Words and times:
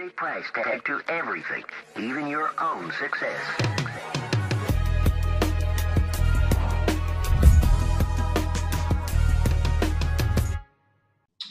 easy 0.00 0.10
price 0.10 0.44
tag 0.54 0.84
to 0.84 1.00
everything, 1.08 1.64
even 1.98 2.26
your 2.26 2.52
own 2.60 2.92
success. 2.98 3.40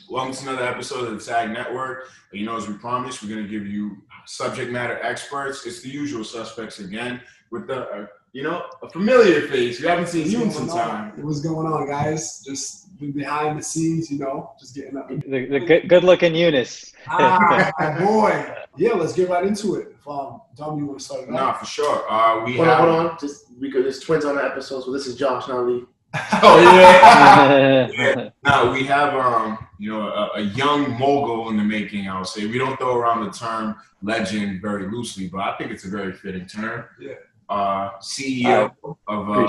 Welcome 0.10 0.34
to 0.34 0.50
another 0.50 0.64
episode 0.64 1.08
of 1.08 1.20
the 1.20 1.24
Tag 1.24 1.52
Network. 1.52 2.10
You 2.32 2.46
know, 2.46 2.58
as 2.58 2.68
we 2.68 2.74
promised, 2.76 3.22
we're 3.22 3.30
going 3.30 3.44
to 3.44 3.50
give 3.50 3.68
you 3.68 3.98
subject 4.26 4.72
matter 4.72 5.00
experts. 5.04 5.66
It's 5.66 5.82
the 5.82 5.90
usual 5.90 6.24
suspects 6.24 6.80
again 6.80 7.22
with 7.52 7.68
the, 7.68 7.88
uh, 7.90 8.06
you 8.32 8.44
know, 8.44 8.66
a 8.82 8.90
familiar 8.90 9.48
face. 9.48 9.82
We 9.82 9.88
haven't 9.88 10.08
seen 10.08 10.30
you 10.30 10.44
in 10.44 10.52
some 10.52 10.68
time. 10.68 11.14
What's 11.22 11.42
going 11.42 11.68
on, 11.68 11.88
guys? 11.88 12.44
Just 12.46 12.98
behind 13.00 13.58
the 13.58 13.64
scenes, 13.64 14.12
you 14.12 14.20
know, 14.20 14.52
just 14.60 14.76
getting 14.76 14.98
up. 14.98 15.10
The, 15.10 15.46
the 15.46 15.60
good, 15.60 15.90
good 15.90 16.04
looking 16.04 16.36
Eunice. 16.36 16.94
Ah, 17.08 17.72
boy. 18.00 18.54
Yeah, 18.78 18.94
let's 18.94 19.14
get 19.14 19.30
right 19.30 19.46
into 19.46 19.76
it. 19.76 19.96
If 20.00 20.08
um, 20.08 20.42
Dom, 20.56 20.78
you 20.78 20.86
want 20.86 21.00
to 21.00 21.06
start 21.06 21.24
it 21.24 21.30
Nah, 21.30 21.54
for 21.54 21.66
sure. 21.66 22.12
Uh, 22.12 22.44
we 22.46 22.56
Hold 22.58 22.68
have. 22.68 22.80
on, 22.82 22.88
hold 22.90 23.12
on. 23.12 23.18
Just 23.20 23.46
we 23.60 23.72
could. 23.72 23.84
There's 23.86 24.00
twins 24.00 24.26
on 24.26 24.36
the 24.36 24.44
episode, 24.44 24.84
so 24.84 24.92
this 24.92 25.08
is 25.08 25.16
Josh, 25.16 25.48
not 25.48 25.66
Lee. 25.66 25.86
Oh 26.42 26.60
yeah. 26.60 27.88
yeah. 27.94 28.30
Now 28.44 28.72
we 28.72 28.84
have 28.86 29.14
um, 29.14 29.58
you 29.78 29.92
know, 29.92 30.02
a, 30.08 30.32
a 30.36 30.42
young 30.42 30.98
mogul 30.98 31.50
in 31.50 31.58
the 31.58 31.64
making. 31.64 32.08
I 32.10 32.18
would 32.18 32.28
say 32.28 32.48
we 32.48 32.58
don't 32.58 32.78
throw 32.78 32.96
around 32.96 33.26
the 33.26 33.32
term 33.32 33.76
legend 34.02 34.62
very 34.62 34.90
loosely, 34.90 35.28
but 35.28 35.40
I 35.42 35.56
think 35.58 35.72
it's 35.72 35.86
a 35.86 35.90
very 35.90 36.14
fitting 36.14 36.48
term. 36.48 36.86
Yeah. 37.00 37.14
Uh, 37.50 37.90
CEO 38.00 38.72
of 39.08 39.30
a, 39.30 39.48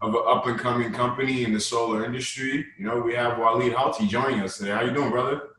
of 0.00 0.14
an 0.14 0.22
up 0.26 0.46
and 0.46 0.58
coming 0.58 0.92
company 0.92 1.44
in 1.44 1.52
the 1.52 1.60
solar 1.60 2.04
industry. 2.04 2.64
You 2.78 2.86
know, 2.86 3.00
we 3.00 3.14
have 3.14 3.38
Walid 3.38 3.74
Halty 3.74 4.06
joining 4.06 4.40
us 4.40 4.56
today. 4.56 4.70
How 4.70 4.82
you 4.82 4.92
doing, 4.92 5.10
brother? 5.10 5.50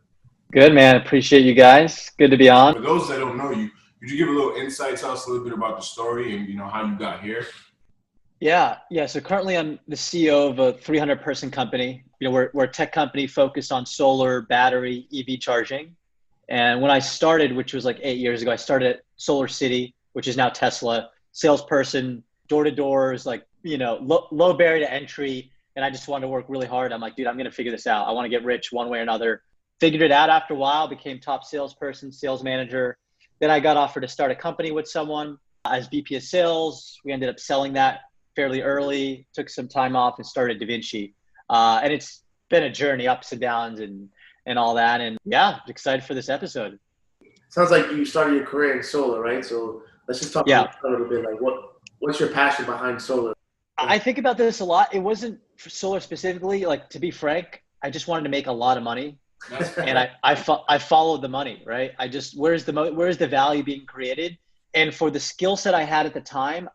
Good 0.52 0.74
man. 0.74 0.96
Appreciate 0.96 1.46
you 1.46 1.54
guys. 1.54 2.10
Good 2.18 2.32
to 2.32 2.38
be 2.38 2.50
on. 2.50 2.74
For 2.74 2.82
those 2.82 3.08
that 3.10 3.20
don't 3.20 3.38
know 3.38 3.52
you, 3.52 3.70
could 4.00 4.10
you 4.10 4.18
give 4.18 4.30
a 4.30 4.32
little 4.32 4.56
insight, 4.56 4.98
tell 4.98 5.12
us 5.12 5.28
a 5.28 5.30
little 5.30 5.44
bit 5.44 5.54
about 5.54 5.78
the 5.78 5.84
story 5.84 6.36
and 6.36 6.48
you 6.48 6.58
know 6.58 6.68
how 6.68 6.84
you 6.86 6.98
got 6.98 7.22
here? 7.22 7.46
Yeah, 8.40 8.78
yeah. 8.90 9.06
So 9.06 9.20
currently, 9.20 9.58
I'm 9.58 9.78
the 9.88 9.96
CEO 9.96 10.50
of 10.50 10.58
a 10.58 10.74
300 10.74 11.22
person 11.22 11.52
company. 11.52 12.04
You 12.20 12.28
know, 12.28 12.34
we're 12.34 12.50
we're 12.54 12.64
a 12.64 12.72
tech 12.72 12.92
company 12.92 13.28
focused 13.28 13.72
on 13.72 13.86
solar, 13.86 14.42
battery, 14.42 15.08
EV 15.14 15.40
charging. 15.40 15.96
And 16.48 16.82
when 16.82 16.90
I 16.90 16.98
started, 16.98 17.56
which 17.56 17.74
was 17.74 17.86
like 17.86 18.00
eight 18.02 18.18
years 18.18 18.42
ago, 18.42 18.52
I 18.52 18.56
started 18.56 18.96
at 18.96 19.02
Solar 19.18 19.48
City, 19.48 19.94
which 20.14 20.28
is 20.28 20.36
now 20.36 20.50
Tesla. 20.50 21.10
Salesperson, 21.32 22.24
door 22.48 22.64
to 22.64 22.72
doors, 22.72 23.26
like 23.26 23.46
you 23.64 23.78
know, 23.78 24.00
low, 24.02 24.28
low 24.32 24.54
barrier 24.54 24.86
to 24.86 24.92
entry. 24.92 25.52
And 25.76 25.86
I 25.86 25.90
just 25.90 26.08
wanted 26.08 26.24
to 26.24 26.28
work 26.30 26.46
really 26.50 26.68
hard. 26.68 26.92
I'm 26.92 27.02
like, 27.02 27.16
dude, 27.16 27.28
I'm 27.28 27.38
gonna 27.38 27.52
figure 27.52 27.72
this 27.72 27.88
out. 27.88 28.08
I 28.08 28.12
want 28.12 28.26
to 28.26 28.30
get 28.30 28.44
rich 28.44 28.72
one 28.72 28.90
way 28.90 29.00
or 29.00 29.02
another. 29.02 29.44
Figured 29.80 30.02
it 30.02 30.12
out 30.12 30.30
after 30.30 30.54
a 30.54 30.58
while. 30.58 30.88
Became 30.88 31.20
top 31.20 31.44
salesperson, 31.44 32.12
sales 32.12 32.44
manager. 32.44 32.98
Then 33.40 33.50
I 33.50 33.60
got 33.60 33.78
offered 33.78 34.02
to 34.02 34.08
start 34.08 34.32
a 34.32 34.36
company 34.36 34.72
with 34.72 34.88
someone 34.88 35.38
as 35.66 35.88
VP 35.88 36.16
of 36.16 36.24
sales. 36.24 37.00
We 37.06 37.14
ended 37.14 37.30
up 37.30 37.40
selling 37.40 37.74
that 37.74 38.02
fairly 38.36 38.62
early. 38.62 39.28
Took 39.34 39.50
some 39.50 39.68
time 39.68 39.96
off 39.96 40.16
and 40.18 40.26
started 40.26 40.60
Dvinci. 40.60 41.14
Uh, 41.50 41.80
and 41.84 41.94
it's 41.94 42.24
been 42.50 42.64
a 42.64 42.70
journey, 42.70 43.08
ups 43.08 43.32
and 43.32 43.40
downs, 43.40 43.80
and 43.80 44.10
and 44.46 44.60
all 44.60 44.74
that. 44.76 45.00
And 45.02 45.18
yeah, 45.26 45.60
excited 45.68 46.04
for 46.04 46.14
this 46.14 46.30
episode. 46.30 46.80
Sounds 47.50 47.72
like 47.72 47.92
you 47.92 48.06
started 48.06 48.36
your 48.36 48.46
career 48.46 48.78
in 48.78 48.84
solar, 48.84 49.22
right? 49.22 49.44
So 49.44 49.84
let's 50.10 50.20
just 50.20 50.34
talk 50.34 50.48
Yeah. 50.48 50.62
about 50.62 50.82
that 50.82 50.88
a 50.90 50.92
little 50.92 51.08
bit. 51.08 51.24
Like, 51.24 51.40
what 51.40 51.56
what's 52.00 52.20
your 52.20 52.30
passion 52.30 52.66
behind 52.66 53.02
solar? 53.02 53.34
I 53.78 53.98
think 53.98 54.18
about 54.18 54.38
this 54.38 54.60
a 54.60 54.66
lot. 54.66 54.94
It 54.94 55.00
wasn't 55.00 55.40
for 55.58 55.70
solar 55.70 56.00
specifically. 56.02 56.66
Like 56.66 56.90
to 56.90 57.00
be 57.00 57.12
frank, 57.12 57.64
I 57.84 57.90
just 57.90 58.08
wanted 58.10 58.24
to 58.24 58.30
make 58.30 58.48
a 58.48 58.52
lot 58.52 58.76
of 58.78 58.84
money, 58.84 59.18
and 59.78 59.98
I 59.98 60.12
I, 60.24 60.36
fo- 60.36 60.66
I 60.68 60.78
followed 60.80 61.22
the 61.22 61.30
money. 61.30 61.62
Right. 61.66 61.92
I 62.00 62.08
just 62.10 62.38
where's 62.38 62.66
the 62.66 62.74
mo- 62.74 62.92
where's 62.92 63.18
the 63.18 63.28
value 63.28 63.64
being 63.64 63.86
created, 63.86 64.38
and 64.74 64.94
for 64.94 65.10
the 65.12 65.20
skill 65.20 65.56
set 65.56 65.74
I 65.74 65.84
had 65.84 66.06
at 66.06 66.14
the 66.14 66.22
time, 66.22 66.68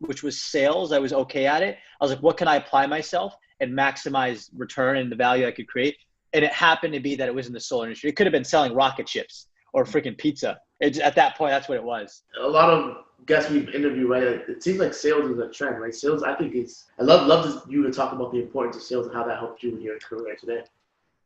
which 0.00 0.22
was 0.22 0.40
sales, 0.42 0.92
I 0.92 0.98
was 0.98 1.12
okay 1.12 1.46
at 1.46 1.62
it. 1.62 1.78
I 2.00 2.04
was 2.04 2.12
like, 2.12 2.22
what 2.22 2.36
can 2.36 2.46
I 2.46 2.56
apply 2.56 2.86
myself 2.86 3.34
and 3.60 3.72
maximize 3.72 4.50
return 4.54 4.98
and 4.98 5.10
the 5.10 5.16
value 5.16 5.46
I 5.46 5.52
could 5.52 5.66
create? 5.68 5.96
And 6.34 6.44
it 6.44 6.52
happened 6.52 6.92
to 6.94 7.00
be 7.00 7.14
that 7.14 7.28
it 7.28 7.34
was 7.34 7.46
in 7.46 7.52
the 7.52 7.60
solar 7.60 7.86
industry. 7.86 8.10
It 8.10 8.16
could 8.16 8.26
have 8.26 8.32
been 8.32 8.44
selling 8.44 8.74
rocket 8.74 9.08
ships 9.08 9.46
or 9.72 9.84
freaking 9.84 10.18
pizza. 10.18 10.58
It, 10.80 10.98
at 10.98 11.14
that 11.14 11.36
point, 11.36 11.52
that's 11.52 11.68
what 11.68 11.76
it 11.76 11.84
was. 11.84 12.22
a 12.40 12.46
lot 12.46 12.70
of 12.70 13.04
guests 13.26 13.50
we've 13.50 13.68
interviewed, 13.74 14.10
right? 14.10 14.22
It 14.22 14.62
seems 14.62 14.78
like 14.78 14.92
sales 14.92 15.30
is 15.30 15.38
a 15.38 15.48
trend, 15.48 15.80
right? 15.80 15.94
Sales, 15.94 16.22
I 16.22 16.34
think 16.34 16.54
it's. 16.54 16.84
I 16.98 17.02
love 17.02 17.26
love 17.26 17.64
you 17.68 17.82
to 17.84 17.92
talk 17.92 18.12
about 18.12 18.32
the 18.32 18.40
importance 18.40 18.76
of 18.76 18.82
sales 18.82 19.06
and 19.06 19.14
how 19.14 19.24
that 19.24 19.38
helped 19.38 19.62
you 19.62 19.70
in 19.70 19.80
your 19.80 19.98
career 19.98 20.36
today. 20.36 20.62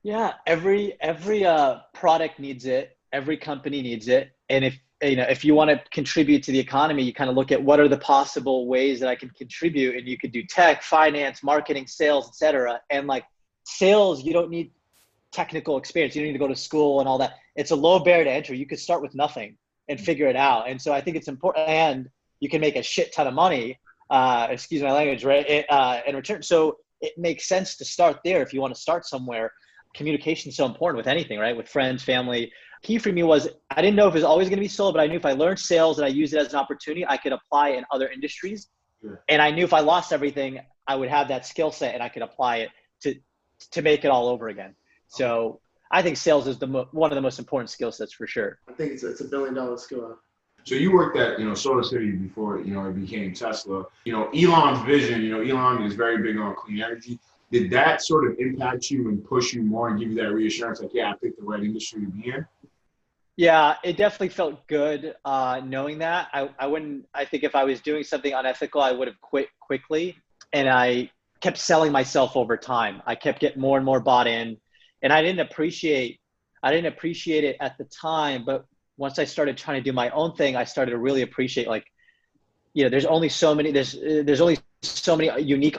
Yeah, 0.03 0.35
every 0.47 0.97
every 1.01 1.45
uh, 1.45 1.81
product 1.93 2.39
needs 2.39 2.67
it. 2.67 2.97
Every 3.13 3.37
company 3.37 3.83
needs 3.83 4.09
it. 4.09 4.31
And 4.49 4.65
if 4.65 4.79
you 5.03 5.17
know 5.17 5.27
if 5.29 5.45
you 5.45 5.55
want 5.55 5.71
to 5.71 5.83
contribute 5.91 6.43
to 6.45 6.53
the 6.53 6.59
economy, 6.59 7.03
you 7.03 7.13
kind 7.13 7.31
of 7.31 7.37
look 7.37 7.51
at 7.53 7.63
what 7.63 7.81
are 7.81 7.89
the 7.89 7.99
possible 7.99 8.67
ways 8.67 9.01
that 9.01 9.09
I 9.09 9.17
can 9.17 9.31
contribute. 9.31 9.97
And 9.97 10.07
you 10.07 10.19
could 10.19 10.33
do 10.33 10.43
tech, 10.45 10.83
finance, 10.83 11.43
marketing, 11.43 11.87
sales, 11.87 12.29
etc. 12.29 12.81
And 12.91 13.07
like 13.07 13.25
sales, 13.65 14.25
you 14.25 14.33
don't 14.33 14.51
need 14.51 14.71
technical 15.33 15.77
experience. 15.77 16.15
You 16.15 16.23
don't 16.23 16.29
need 16.29 16.39
to 16.39 16.39
go 16.39 16.49
to 16.49 16.57
school 16.57 17.01
and 17.01 17.09
all 17.09 17.19
that. 17.19 17.35
It's 17.59 17.73
a 17.73 17.77
low 17.77 17.99
barrier 17.99 18.25
to 18.25 18.31
entry. 18.31 18.57
You 18.57 18.67
could 18.67 18.79
start 18.79 19.03
with 19.03 19.15
nothing 19.15 19.59
and 19.89 20.01
figure 20.01 20.29
it 20.29 20.37
out. 20.37 20.69
And 20.69 20.81
so 20.81 20.93
I 20.93 21.01
think 21.03 21.17
it's 21.17 21.29
important. 21.29 21.69
And 21.69 22.09
you 22.41 22.49
can 22.49 22.61
make 22.61 22.77
a 22.77 22.83
shit 22.83 23.13
ton 23.13 23.27
of 23.27 23.35
money. 23.35 23.79
Uh, 24.09 24.47
excuse 24.51 24.83
my 24.83 24.93
language, 24.93 25.23
right? 25.25 25.47
It, 25.47 25.67
uh, 25.69 26.01
in 26.07 26.17
return, 26.17 26.43
so 26.43 26.79
it 27.03 27.13
makes 27.19 27.47
sense 27.47 27.77
to 27.77 27.85
start 27.85 28.21
there 28.25 28.41
if 28.41 28.55
you 28.55 28.61
want 28.63 28.75
to 28.75 28.81
start 28.81 29.05
somewhere 29.05 29.53
communication 29.95 30.51
is 30.51 30.57
so 30.57 30.67
important 30.67 30.97
with 30.97 31.07
anything, 31.07 31.39
right? 31.39 31.57
With 31.57 31.69
friends, 31.69 32.03
family. 32.03 32.53
Key 32.83 32.99
for 32.99 33.13
me 33.13 33.23
was 33.23 33.49
I 33.71 33.83
didn't 33.83 33.97
know 33.97 34.07
if 34.07 34.15
it 34.15 34.19
was 34.19 34.25
always 34.25 34.49
going 34.49 34.59
to 34.59 34.63
be 34.63 34.69
solo, 34.69 34.93
but 34.93 35.01
I 35.01 35.07
knew 35.07 35.17
if 35.17 35.27
I 35.27 35.33
learned 35.33 35.59
sales 35.59 35.99
and 35.99 36.07
I 36.07 36.09
used 36.09 36.35
it 36.35 36.39
as 36.39 36.53
an 36.53 36.59
opportunity, 36.59 37.05
I 37.07 37.17
could 37.17 37.33
apply 37.33 37.71
in 37.71 37.85
other 37.91 38.09
industries. 38.09 38.69
Yeah. 39.03 39.13
And 39.29 39.43
I 39.43 39.51
knew 39.51 39.65
if 39.65 39.73
I 39.73 39.81
lost 39.81 40.13
everything, 40.13 40.61
I 40.87 40.95
would 40.95 41.09
have 41.09 41.29
that 41.29 41.47
skill 41.47 41.73
set 41.73 41.95
and 41.95 42.03
I 42.03 42.09
could 42.09 42.23
apply 42.23 42.59
it 42.59 42.71
to 43.03 43.15
to 43.73 43.83
make 43.83 44.05
it 44.05 44.09
all 44.09 44.29
over 44.29 44.49
again. 44.49 44.75
So 45.09 45.61
I 45.91 46.03
think 46.03 46.17
sales 46.17 46.47
is 46.47 46.59
the 46.59 46.67
mo- 46.67 46.89
one 46.93 47.11
of 47.11 47.17
the 47.17 47.23
most 47.23 47.39
important 47.39 47.71
skill 47.71 47.93
sets 47.93 48.13
for 48.13 48.27
sure. 48.27 48.59
I 48.69 48.73
think 48.73 48.93
it's 48.93 49.03
a, 49.03 49.11
it's 49.11 49.21
a 49.21 49.25
billion 49.25 49.55
dollar 49.55 49.79
skill. 49.79 50.19
So 50.65 50.75
you 50.75 50.93
worked 50.93 51.17
at 51.17 51.39
you 51.39 51.47
know 51.47 51.55
Solar 51.55 51.83
City 51.83 52.13
before 52.13 52.61
you 52.61 52.75
know 52.75 52.87
it 52.87 53.01
became 53.01 53.33
Tesla. 53.33 53.85
You 54.05 54.13
know 54.13 54.31
Elon's 54.31 54.85
vision. 54.85 55.23
You 55.23 55.31
know 55.31 55.41
Elon 55.41 55.83
is 55.83 55.95
very 55.95 56.23
big 56.23 56.39
on 56.39 56.55
clean 56.57 56.83
energy. 56.83 57.19
Did 57.51 57.71
that 57.71 58.03
sort 58.03 58.31
of 58.31 58.39
impact 58.39 58.91
you 58.91 59.09
and 59.09 59.25
push 59.25 59.55
you 59.55 59.63
more 59.63 59.89
and 59.89 59.99
give 59.99 60.11
you 60.11 60.17
that 60.17 60.33
reassurance, 60.33 60.81
like 60.81 60.93
yeah, 60.93 61.11
I 61.11 61.15
picked 61.15 61.39
the 61.39 61.45
right 61.45 61.63
industry 61.63 62.03
to 62.03 62.07
be 62.09 62.29
in? 62.29 62.47
Yeah, 63.39 63.77
it 63.85 63.97
definitely 63.97 64.31
felt 64.31 64.67
good 64.67 65.15
uh, 65.25 65.61
knowing 65.65 65.99
that. 66.01 66.29
I, 66.33 66.51
I 66.59 66.67
wouldn't, 66.67 67.07
I 67.15 67.25
think 67.25 67.45
if 67.45 67.55
I 67.55 67.63
was 67.63 67.81
doing 67.81 68.03
something 68.03 68.33
unethical, 68.35 68.81
I 68.81 68.91
would 68.91 69.07
have 69.07 69.21
quit 69.21 69.49
quickly. 69.61 70.17
And 70.53 70.69
I 70.69 71.13
kept 71.41 71.57
selling 71.57 71.93
myself 71.93 72.37
over 72.37 72.57
time. 72.57 73.01
I 73.07 73.15
kept 73.15 73.39
getting 73.39 73.61
more 73.61 73.77
and 73.77 73.87
more 73.87 74.01
bought 74.01 74.27
in. 74.27 74.57
And 75.03 75.13
I 75.13 75.23
didn't 75.23 75.41
appreciate, 75.41 76.21
I 76.63 76.73
didn't 76.73 76.93
appreciate 76.93 77.45
it 77.45 77.57
at 77.61 77.79
the 77.79 77.85
time. 77.85 78.45
But 78.45 78.67
once 78.97 79.19
I 79.19 79.25
started 79.25 79.57
trying 79.57 79.83
to 79.83 79.91
do 79.91 79.93
my 79.93 80.11
own 80.11 80.35
thing, 80.35 80.57
I 80.57 80.65
started 80.65 80.93
to 80.93 80.99
really 80.99 81.23
appreciate 81.23 81.69
like, 81.69 81.87
you 82.75 82.85
know, 82.85 82.91
there's 82.91 83.07
only 83.07 83.29
so 83.29 83.55
many, 83.55 83.71
there's, 83.71 83.93
there's 83.93 84.41
only 84.41 84.59
so 84.83 85.17
many 85.17 85.43
unique 85.43 85.77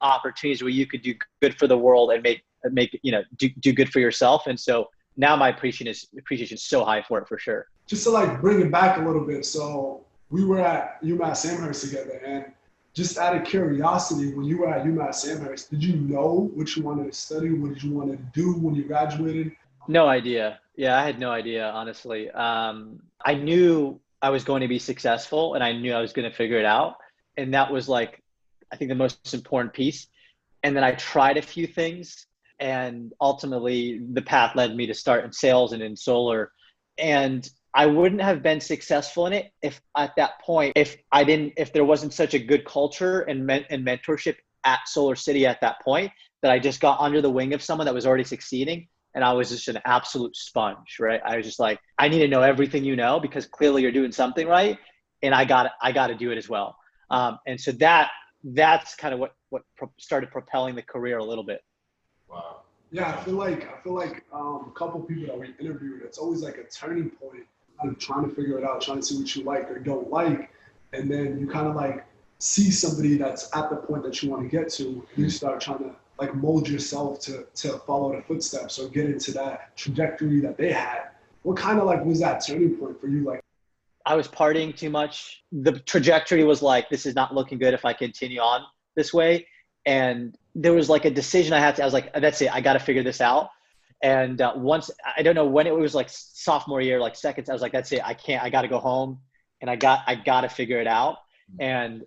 opportunities 0.00 0.62
where 0.62 0.70
you 0.70 0.86
could 0.86 1.02
do 1.02 1.14
good 1.40 1.58
for 1.58 1.66
the 1.66 1.76
world 1.76 2.10
and 2.12 2.22
make, 2.22 2.42
make, 2.70 2.98
you 3.02 3.12
know, 3.12 3.22
do, 3.36 3.48
do 3.60 3.72
good 3.72 3.90
for 3.90 4.00
yourself. 4.00 4.46
And 4.46 4.58
so 4.58 4.88
now 5.16 5.36
my 5.36 5.48
appreciation 5.48 5.86
is 5.86 6.08
appreciation 6.18 6.56
is 6.56 6.64
so 6.64 6.84
high 6.84 7.02
for 7.02 7.18
it 7.18 7.28
for 7.28 7.38
sure. 7.38 7.66
Just 7.86 8.04
to 8.04 8.10
like 8.10 8.40
bring 8.40 8.60
it 8.60 8.70
back 8.70 8.98
a 8.98 9.00
little 9.00 9.24
bit. 9.24 9.44
So 9.44 10.04
we 10.30 10.44
were 10.44 10.60
at 10.60 11.02
UMass 11.02 11.46
Amherst 11.46 11.84
together, 11.84 12.20
and 12.24 12.46
just 12.94 13.18
out 13.18 13.36
of 13.36 13.44
curiosity, 13.44 14.32
when 14.34 14.44
you 14.44 14.58
were 14.58 14.68
at 14.68 14.86
UMass 14.86 15.28
Amherst, 15.28 15.70
did 15.70 15.82
you 15.82 15.96
know 15.96 16.50
what 16.54 16.74
you 16.76 16.82
wanted 16.82 17.10
to 17.10 17.18
study? 17.18 17.52
What 17.52 17.74
did 17.74 17.82
you 17.82 17.92
want 17.92 18.12
to 18.12 18.18
do 18.32 18.54
when 18.54 18.74
you 18.74 18.84
graduated? 18.84 19.52
No 19.88 20.06
idea. 20.06 20.60
Yeah, 20.76 20.98
I 20.98 21.04
had 21.04 21.18
no 21.18 21.30
idea 21.30 21.68
honestly. 21.68 22.30
Um, 22.30 23.00
I 23.24 23.34
knew 23.34 24.00
I 24.22 24.30
was 24.30 24.44
going 24.44 24.62
to 24.62 24.68
be 24.68 24.78
successful, 24.78 25.54
and 25.54 25.62
I 25.62 25.72
knew 25.72 25.92
I 25.92 26.00
was 26.00 26.12
going 26.12 26.30
to 26.30 26.34
figure 26.34 26.58
it 26.58 26.64
out, 26.64 26.96
and 27.36 27.52
that 27.52 27.72
was 27.72 27.88
like 27.88 28.22
I 28.72 28.76
think 28.76 28.88
the 28.88 28.94
most 28.94 29.34
important 29.34 29.72
piece. 29.72 30.06
And 30.62 30.74
then 30.74 30.84
I 30.84 30.92
tried 30.92 31.36
a 31.36 31.42
few 31.42 31.66
things, 31.66 32.26
and 32.58 33.12
ultimately 33.20 34.00
the 34.12 34.22
path 34.22 34.56
led 34.56 34.74
me 34.74 34.86
to 34.86 34.94
start 34.94 35.24
in 35.24 35.32
sales 35.32 35.72
and 35.72 35.82
in 35.82 35.96
solar. 35.96 36.52
And 36.96 37.48
I 37.74 37.86
wouldn't 37.86 38.22
have 38.22 38.42
been 38.42 38.60
successful 38.60 39.26
in 39.26 39.32
it 39.32 39.50
if 39.60 39.80
at 39.96 40.14
that 40.16 40.40
point, 40.40 40.74
if 40.76 40.96
I 41.10 41.24
didn't, 41.24 41.54
if 41.56 41.72
there 41.72 41.84
wasn't 41.84 42.14
such 42.14 42.34
a 42.34 42.38
good 42.38 42.64
culture 42.64 43.22
and, 43.22 43.44
men- 43.44 43.64
and 43.68 43.84
mentorship 43.84 44.36
at 44.64 44.80
Solar 44.86 45.16
City 45.16 45.44
at 45.44 45.60
that 45.60 45.80
point, 45.82 46.12
that 46.42 46.52
I 46.52 46.60
just 46.60 46.80
got 46.80 47.00
under 47.00 47.20
the 47.20 47.30
wing 47.30 47.52
of 47.52 47.62
someone 47.62 47.86
that 47.86 47.94
was 47.94 48.06
already 48.06 48.24
succeeding. 48.24 48.86
And 49.16 49.24
I 49.24 49.32
was 49.32 49.48
just 49.48 49.68
an 49.68 49.78
absolute 49.84 50.36
sponge, 50.36 50.96
right? 51.00 51.20
I 51.24 51.36
was 51.36 51.46
just 51.46 51.58
like, 51.58 51.80
I 51.98 52.08
need 52.08 52.20
to 52.20 52.28
know 52.28 52.42
everything 52.42 52.84
you 52.84 52.96
know 52.96 53.18
because 53.18 53.46
clearly 53.46 53.82
you're 53.82 53.92
doing 53.92 54.12
something 54.12 54.46
right. 54.46 54.78
And 55.22 55.34
I 55.34 55.44
got, 55.44 55.70
I 55.82 55.92
got 55.92 56.08
to 56.08 56.14
do 56.14 56.30
it 56.30 56.38
as 56.38 56.48
well. 56.48 56.76
Um, 57.10 57.38
and 57.46 57.60
so 57.60 57.72
that, 57.72 58.10
that's 58.44 58.94
kind 58.94 59.14
of 59.14 59.20
what, 59.20 59.34
what 59.50 59.62
pro- 59.76 59.92
started 59.98 60.30
propelling 60.30 60.74
the 60.74 60.82
career 60.82 61.18
a 61.18 61.24
little 61.24 61.44
bit. 61.44 61.60
Wow. 62.28 62.62
Yeah, 62.90 63.08
I 63.08 63.24
feel 63.24 63.34
like 63.34 63.68
I 63.68 63.80
feel 63.82 63.94
like 63.94 64.22
um, 64.32 64.70
a 64.70 64.78
couple 64.78 65.00
people 65.00 65.26
that 65.26 65.38
we 65.38 65.54
interviewed, 65.58 66.02
it's 66.02 66.18
always 66.18 66.42
like 66.42 66.58
a 66.58 66.64
turning 66.64 67.10
point 67.10 67.44
kind 67.44 67.53
of 67.82 67.98
trying 67.98 68.28
to 68.28 68.34
figure 68.34 68.58
it 68.58 68.64
out, 68.64 68.80
trying 68.80 69.00
to 69.00 69.02
see 69.02 69.18
what 69.18 69.34
you 69.36 69.44
like 69.44 69.70
or 69.70 69.78
don't 69.78 70.10
like, 70.10 70.50
and 70.92 71.10
then 71.10 71.38
you 71.38 71.46
kind 71.46 71.66
of 71.66 71.74
like 71.74 72.04
see 72.38 72.70
somebody 72.70 73.16
that's 73.16 73.54
at 73.56 73.70
the 73.70 73.76
point 73.76 74.02
that 74.02 74.22
you 74.22 74.30
want 74.30 74.42
to 74.42 74.48
get 74.48 74.68
to, 74.70 75.06
you 75.16 75.30
start 75.30 75.60
trying 75.60 75.78
to 75.78 75.94
like 76.18 76.34
mold 76.34 76.68
yourself 76.68 77.20
to 77.20 77.46
to 77.54 77.78
follow 77.78 78.14
the 78.14 78.22
footsteps 78.22 78.78
or 78.78 78.88
get 78.88 79.06
into 79.06 79.32
that 79.32 79.76
trajectory 79.76 80.40
that 80.40 80.56
they 80.56 80.72
had. 80.72 81.08
What 81.42 81.56
kind 81.56 81.78
of 81.78 81.86
like 81.86 82.04
was 82.04 82.20
that 82.20 82.44
turning 82.46 82.76
point 82.76 83.00
for 83.00 83.08
you? 83.08 83.24
Like, 83.24 83.40
I 84.06 84.14
was 84.14 84.28
partying 84.28 84.76
too 84.76 84.90
much. 84.90 85.42
The 85.52 85.72
trajectory 85.80 86.44
was 86.44 86.62
like, 86.62 86.88
this 86.88 87.06
is 87.06 87.14
not 87.14 87.34
looking 87.34 87.58
good 87.58 87.74
if 87.74 87.84
I 87.84 87.92
continue 87.92 88.40
on 88.40 88.62
this 88.94 89.12
way. 89.12 89.46
And 89.86 90.36
there 90.54 90.72
was 90.72 90.88
like 90.88 91.04
a 91.04 91.10
decision 91.10 91.52
I 91.52 91.58
had 91.58 91.76
to, 91.76 91.82
I 91.82 91.84
was 91.84 91.94
like, 91.94 92.12
that's 92.14 92.40
it. 92.40 92.54
I 92.54 92.60
got 92.60 92.74
to 92.74 92.78
figure 92.78 93.02
this 93.02 93.20
out. 93.20 93.50
And 94.04 94.42
uh, 94.42 94.52
once, 94.54 94.90
I 95.16 95.22
don't 95.22 95.34
know 95.34 95.46
when 95.46 95.66
it 95.66 95.74
was 95.74 95.94
like 95.94 96.08
sophomore 96.10 96.82
year, 96.82 97.00
like 97.00 97.16
seconds, 97.16 97.48
I 97.48 97.54
was 97.54 97.62
like, 97.62 97.72
that's 97.72 97.90
it. 97.90 98.04
I 98.04 98.12
can't, 98.12 98.44
I 98.44 98.50
got 98.50 98.62
to 98.62 98.68
go 98.68 98.78
home 98.78 99.18
and 99.62 99.70
I 99.70 99.76
got, 99.76 100.00
I 100.06 100.14
got 100.14 100.42
to 100.42 100.50
figure 100.50 100.78
it 100.78 100.86
out. 100.86 101.16
And 101.58 102.02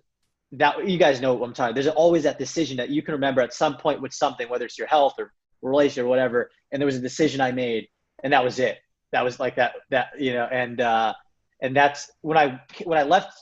that, 0.52 0.88
you 0.88 0.96
guys 0.96 1.20
know 1.20 1.34
what 1.34 1.44
I'm 1.44 1.54
talking 1.54 1.74
There's 1.74 1.88
always 1.88 2.22
that 2.22 2.38
decision 2.38 2.76
that 2.76 2.88
you 2.88 3.02
can 3.02 3.14
remember 3.14 3.40
at 3.40 3.52
some 3.52 3.76
point 3.76 4.00
with 4.00 4.14
something, 4.14 4.48
whether 4.48 4.64
it's 4.64 4.78
your 4.78 4.86
health 4.86 5.14
or 5.18 5.32
relationship 5.60 6.04
or 6.04 6.08
whatever. 6.08 6.52
And 6.70 6.80
there 6.80 6.86
was 6.86 6.94
a 6.94 7.00
decision 7.00 7.40
I 7.40 7.50
made 7.50 7.88
and 8.22 8.32
that 8.32 8.44
was 8.44 8.60
it. 8.60 8.78
That 9.10 9.24
was 9.24 9.40
like 9.40 9.56
that, 9.56 9.72
that, 9.90 10.10
you 10.20 10.34
know, 10.34 10.44
and, 10.44 10.80
uh, 10.80 11.14
and 11.60 11.74
that's 11.74 12.12
when 12.20 12.38
I, 12.38 12.60
when 12.84 12.96
I 12.96 13.02
left 13.02 13.36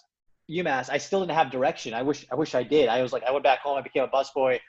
UMass, 0.51 0.89
I 0.89 0.97
still 0.97 1.21
didn't 1.21 1.37
have 1.37 1.51
direction. 1.51 1.93
I 1.93 2.01
wish 2.03 2.25
I 2.31 2.37
wish 2.37 2.55
I 2.55 2.63
did. 2.63 2.89
I 2.89 3.03
was 3.03 3.13
like, 3.13 3.25
I 3.25 3.33
went 3.33 3.45
back 3.45 3.61
home, 3.61 3.77
I 3.77 3.83
became 3.83 4.05
a 4.05 4.09
busboy, 4.09 4.61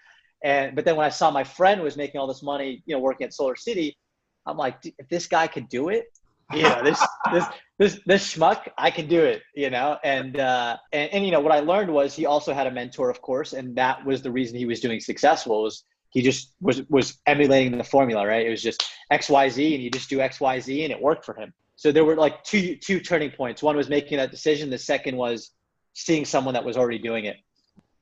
and 0.43 0.75
but 0.75 0.85
then 0.85 0.95
when 0.95 1.05
I 1.05 1.09
saw 1.09 1.31
my 1.31 1.43
friend 1.43 1.81
was 1.81 1.97
making 1.97 2.19
all 2.19 2.27
this 2.27 2.43
money, 2.43 2.83
you 2.85 2.95
know, 2.95 2.99
working 2.99 3.25
at 3.25 3.33
Solar 3.33 3.55
City, 3.55 3.97
I'm 4.45 4.57
like, 4.57 4.77
if 4.83 5.09
this 5.09 5.27
guy 5.27 5.47
could 5.47 5.67
do 5.69 5.89
it, 5.89 6.05
you 6.53 6.63
know, 6.63 6.81
this 6.83 7.05
this 7.33 7.45
this 7.79 7.99
this 8.05 8.33
schmuck, 8.35 8.69
I 8.77 8.91
can 8.91 9.07
do 9.07 9.21
it, 9.21 9.41
you 9.55 9.69
know. 9.69 9.97
And 10.03 10.39
uh, 10.39 10.77
and 10.93 11.11
and 11.11 11.25
you 11.25 11.31
know 11.31 11.39
what 11.39 11.51
I 11.51 11.59
learned 11.59 11.91
was 11.91 12.15
he 12.15 12.25
also 12.25 12.53
had 12.53 12.67
a 12.67 12.71
mentor, 12.71 13.09
of 13.09 13.21
course, 13.21 13.53
and 13.53 13.75
that 13.75 14.05
was 14.05 14.21
the 14.21 14.31
reason 14.31 14.57
he 14.57 14.65
was 14.65 14.79
doing 14.79 14.99
successful. 14.99 15.63
Was 15.63 15.83
he 16.11 16.21
just 16.21 16.53
was 16.61 16.83
was 16.89 17.19
emulating 17.25 17.77
the 17.77 17.83
formula, 17.83 18.25
right? 18.25 18.45
It 18.45 18.49
was 18.49 18.61
just 18.61 18.83
X 19.11 19.29
Y 19.29 19.49
Z, 19.49 19.75
and 19.75 19.83
you 19.83 19.89
just 19.89 20.09
do 20.09 20.21
X 20.21 20.39
Y 20.39 20.59
Z, 20.59 20.83
and 20.83 20.91
it 20.91 21.01
worked 21.01 21.25
for 21.25 21.33
him. 21.33 21.53
So 21.75 21.91
there 21.91 22.05
were 22.05 22.15
like 22.15 22.43
two 22.43 22.75
two 22.75 22.99
turning 22.99 23.31
points. 23.31 23.61
One 23.61 23.75
was 23.75 23.89
making 23.89 24.17
that 24.17 24.31
decision. 24.31 24.69
The 24.69 24.77
second 24.77 25.17
was 25.17 25.51
seeing 25.93 26.25
someone 26.25 26.53
that 26.53 26.63
was 26.63 26.77
already 26.77 26.99
doing 26.99 27.25
it. 27.25 27.37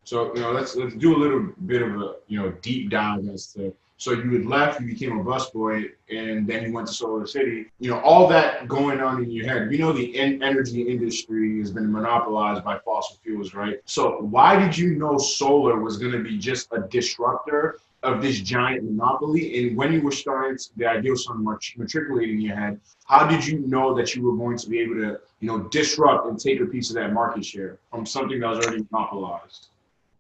So 0.06 0.34
you 0.36 0.42
know, 0.42 0.52
let's 0.52 0.76
let's 0.76 0.96
do 0.96 1.16
a 1.16 1.20
little 1.20 1.52
bit 1.66 1.82
of 1.82 2.00
a 2.00 2.16
you 2.28 2.40
know 2.40 2.52
deep 2.62 2.92
dive 2.92 3.28
as 3.28 3.48
to. 3.54 3.74
So 3.98 4.12
you 4.12 4.30
had 4.34 4.46
left, 4.46 4.82
you 4.82 4.88
became 4.88 5.18
a 5.20 5.24
busboy, 5.24 5.90
and 6.12 6.46
then 6.46 6.64
you 6.64 6.74
went 6.74 6.88
to 6.88 6.94
Solar 6.94 7.26
City. 7.26 7.68
You 7.80 7.92
know, 7.92 8.00
all 8.02 8.28
that 8.28 8.68
going 8.68 9.00
on 9.00 9.24
in 9.24 9.32
your 9.32 9.48
head. 9.48 9.70
We 9.70 9.78
know 9.78 9.94
the 9.94 10.16
en- 10.20 10.44
energy 10.44 10.82
industry 10.82 11.60
has 11.60 11.72
been 11.72 11.92
monopolized 11.92 12.64
by 12.64 12.78
fossil 12.80 13.18
fuels, 13.24 13.54
right? 13.54 13.80
So 13.86 14.18
why 14.20 14.60
did 14.60 14.78
you 14.78 14.96
know 14.96 15.18
solar 15.18 15.80
was 15.80 15.98
going 15.98 16.12
to 16.12 16.22
be 16.22 16.38
just 16.38 16.68
a 16.74 16.82
disruptor 16.82 17.80
of 18.04 18.22
this 18.22 18.42
giant 18.42 18.84
monopoly? 18.84 19.70
And 19.70 19.78
when 19.78 19.94
you 19.94 20.02
were 20.02 20.12
starting, 20.12 20.58
to, 20.58 20.70
the 20.76 20.88
idea 20.88 21.16
started 21.16 21.44
matriculating 21.78 22.36
in 22.36 22.42
your 22.42 22.58
head, 22.58 22.82
how 23.06 23.26
did 23.26 23.48
you 23.48 23.60
know 23.60 23.96
that 23.96 24.14
you 24.14 24.24
were 24.24 24.36
going 24.36 24.58
to 24.58 24.70
be 24.70 24.82
able 24.82 24.96
to, 24.96 25.20
you 25.40 25.48
know, 25.48 25.60
disrupt 25.70 26.28
and 26.28 26.38
take 26.38 26.60
a 26.60 26.66
piece 26.66 26.90
of 26.90 26.96
that 26.98 27.14
market 27.14 27.46
share 27.46 27.80
from 27.90 28.06
something 28.06 28.42
that 28.42 28.50
was 28.50 28.66
already 28.66 28.86
monopolized? 28.92 29.70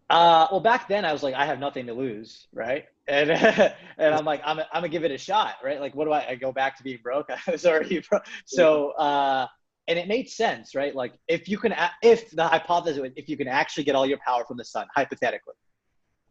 Uh, 0.09 0.47
well, 0.51 0.59
back 0.59 0.87
then 0.87 1.03
I 1.03 1.13
was 1.13 1.23
like, 1.23 1.33
I 1.33 1.45
have 1.45 1.59
nothing 1.59 1.87
to 1.87 1.93
lose, 1.93 2.47
right? 2.53 2.85
And 3.07 3.31
and 3.97 4.15
I'm 4.15 4.25
like, 4.25 4.41
I'm, 4.45 4.59
I'm 4.59 4.65
gonna 4.73 4.89
give 4.89 5.03
it 5.03 5.11
a 5.11 5.17
shot, 5.17 5.55
right? 5.63 5.79
Like, 5.79 5.95
what 5.95 6.05
do 6.05 6.11
I, 6.11 6.29
I 6.29 6.35
go 6.35 6.51
back 6.51 6.77
to 6.77 6.83
being 6.83 6.99
broke? 7.01 7.29
I 7.47 7.51
was 7.51 7.65
already 7.65 8.03
broke. 8.07 8.25
So, 8.45 8.91
uh, 8.91 9.47
and 9.87 9.99
it 9.99 10.07
made 10.07 10.29
sense, 10.29 10.75
right? 10.75 10.95
Like, 10.95 11.13
if 11.27 11.47
you 11.47 11.57
can, 11.57 11.75
if 12.01 12.31
the 12.31 12.47
hypothesis, 12.47 13.11
if 13.15 13.29
you 13.29 13.37
can 13.37 13.47
actually 13.47 13.83
get 13.83 13.95
all 13.95 14.05
your 14.05 14.19
power 14.25 14.43
from 14.45 14.57
the 14.57 14.65
sun, 14.65 14.87
hypothetically, 14.95 15.53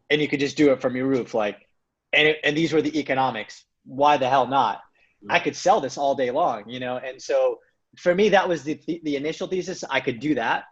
and 0.09 0.21
you 0.21 0.27
could 0.27 0.39
just 0.39 0.57
do 0.57 0.71
it 0.71 0.81
from 0.81 0.95
your 0.95 1.07
roof 1.07 1.33
like 1.33 1.67
and 2.13 2.27
it, 2.27 2.39
and 2.43 2.55
these 2.55 2.73
were 2.73 2.81
the 2.81 2.97
economics 2.97 3.65
why 3.85 4.17
the 4.17 4.27
hell 4.27 4.47
not 4.47 4.81
i 5.29 5.39
could 5.39 5.55
sell 5.55 5.81
this 5.81 5.97
all 5.97 6.15
day 6.15 6.31
long 6.31 6.67
you 6.69 6.79
know 6.79 6.97
and 6.97 7.21
so 7.21 7.59
for 7.97 8.13
me 8.13 8.29
that 8.29 8.47
was 8.47 8.63
the, 8.63 8.79
the, 8.87 9.01
the 9.03 9.15
initial 9.15 9.47
thesis 9.47 9.83
i 9.89 9.99
could 9.99 10.19
do 10.19 10.35
that 10.35 10.65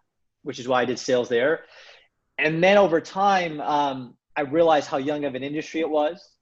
which 0.44 0.60
is 0.60 0.68
why 0.68 0.82
i 0.82 0.86
did 0.86 1.00
sales 1.00 1.30
there 1.30 1.62
and 2.38 2.64
then 2.64 2.78
over 2.78 3.00
time 3.02 3.60
um, 3.62 4.16
i 4.36 4.42
realized 4.42 4.88
how 4.88 4.98
young 4.98 5.26
of 5.26 5.36
an 5.36 5.44
industry 5.44 5.80
it 5.80 5.90
was 5.90 6.36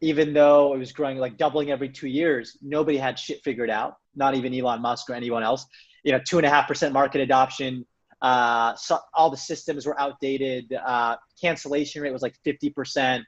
even 0.00 0.32
though 0.32 0.74
it 0.74 0.78
was 0.78 0.92
growing 0.92 1.18
like 1.18 1.36
doubling 1.36 1.70
every 1.70 1.88
two 1.88 2.08
years 2.08 2.56
nobody 2.62 2.96
had 2.96 3.18
shit 3.18 3.42
figured 3.42 3.70
out 3.70 3.96
not 4.14 4.34
even 4.34 4.54
elon 4.54 4.80
musk 4.80 5.10
or 5.10 5.14
anyone 5.14 5.42
else 5.42 5.66
you 6.04 6.12
know 6.12 6.20
two 6.24 6.38
and 6.38 6.46
a 6.46 6.50
half 6.50 6.68
percent 6.68 6.92
market 6.92 7.20
adoption 7.20 7.84
uh, 8.20 8.74
so 8.74 8.98
all 9.14 9.30
the 9.30 9.36
systems 9.36 9.86
were 9.86 9.98
outdated. 10.00 10.72
Uh, 10.72 11.16
cancellation 11.40 12.02
rate 12.02 12.12
was 12.12 12.22
like 12.22 12.34
50%, 12.44 13.22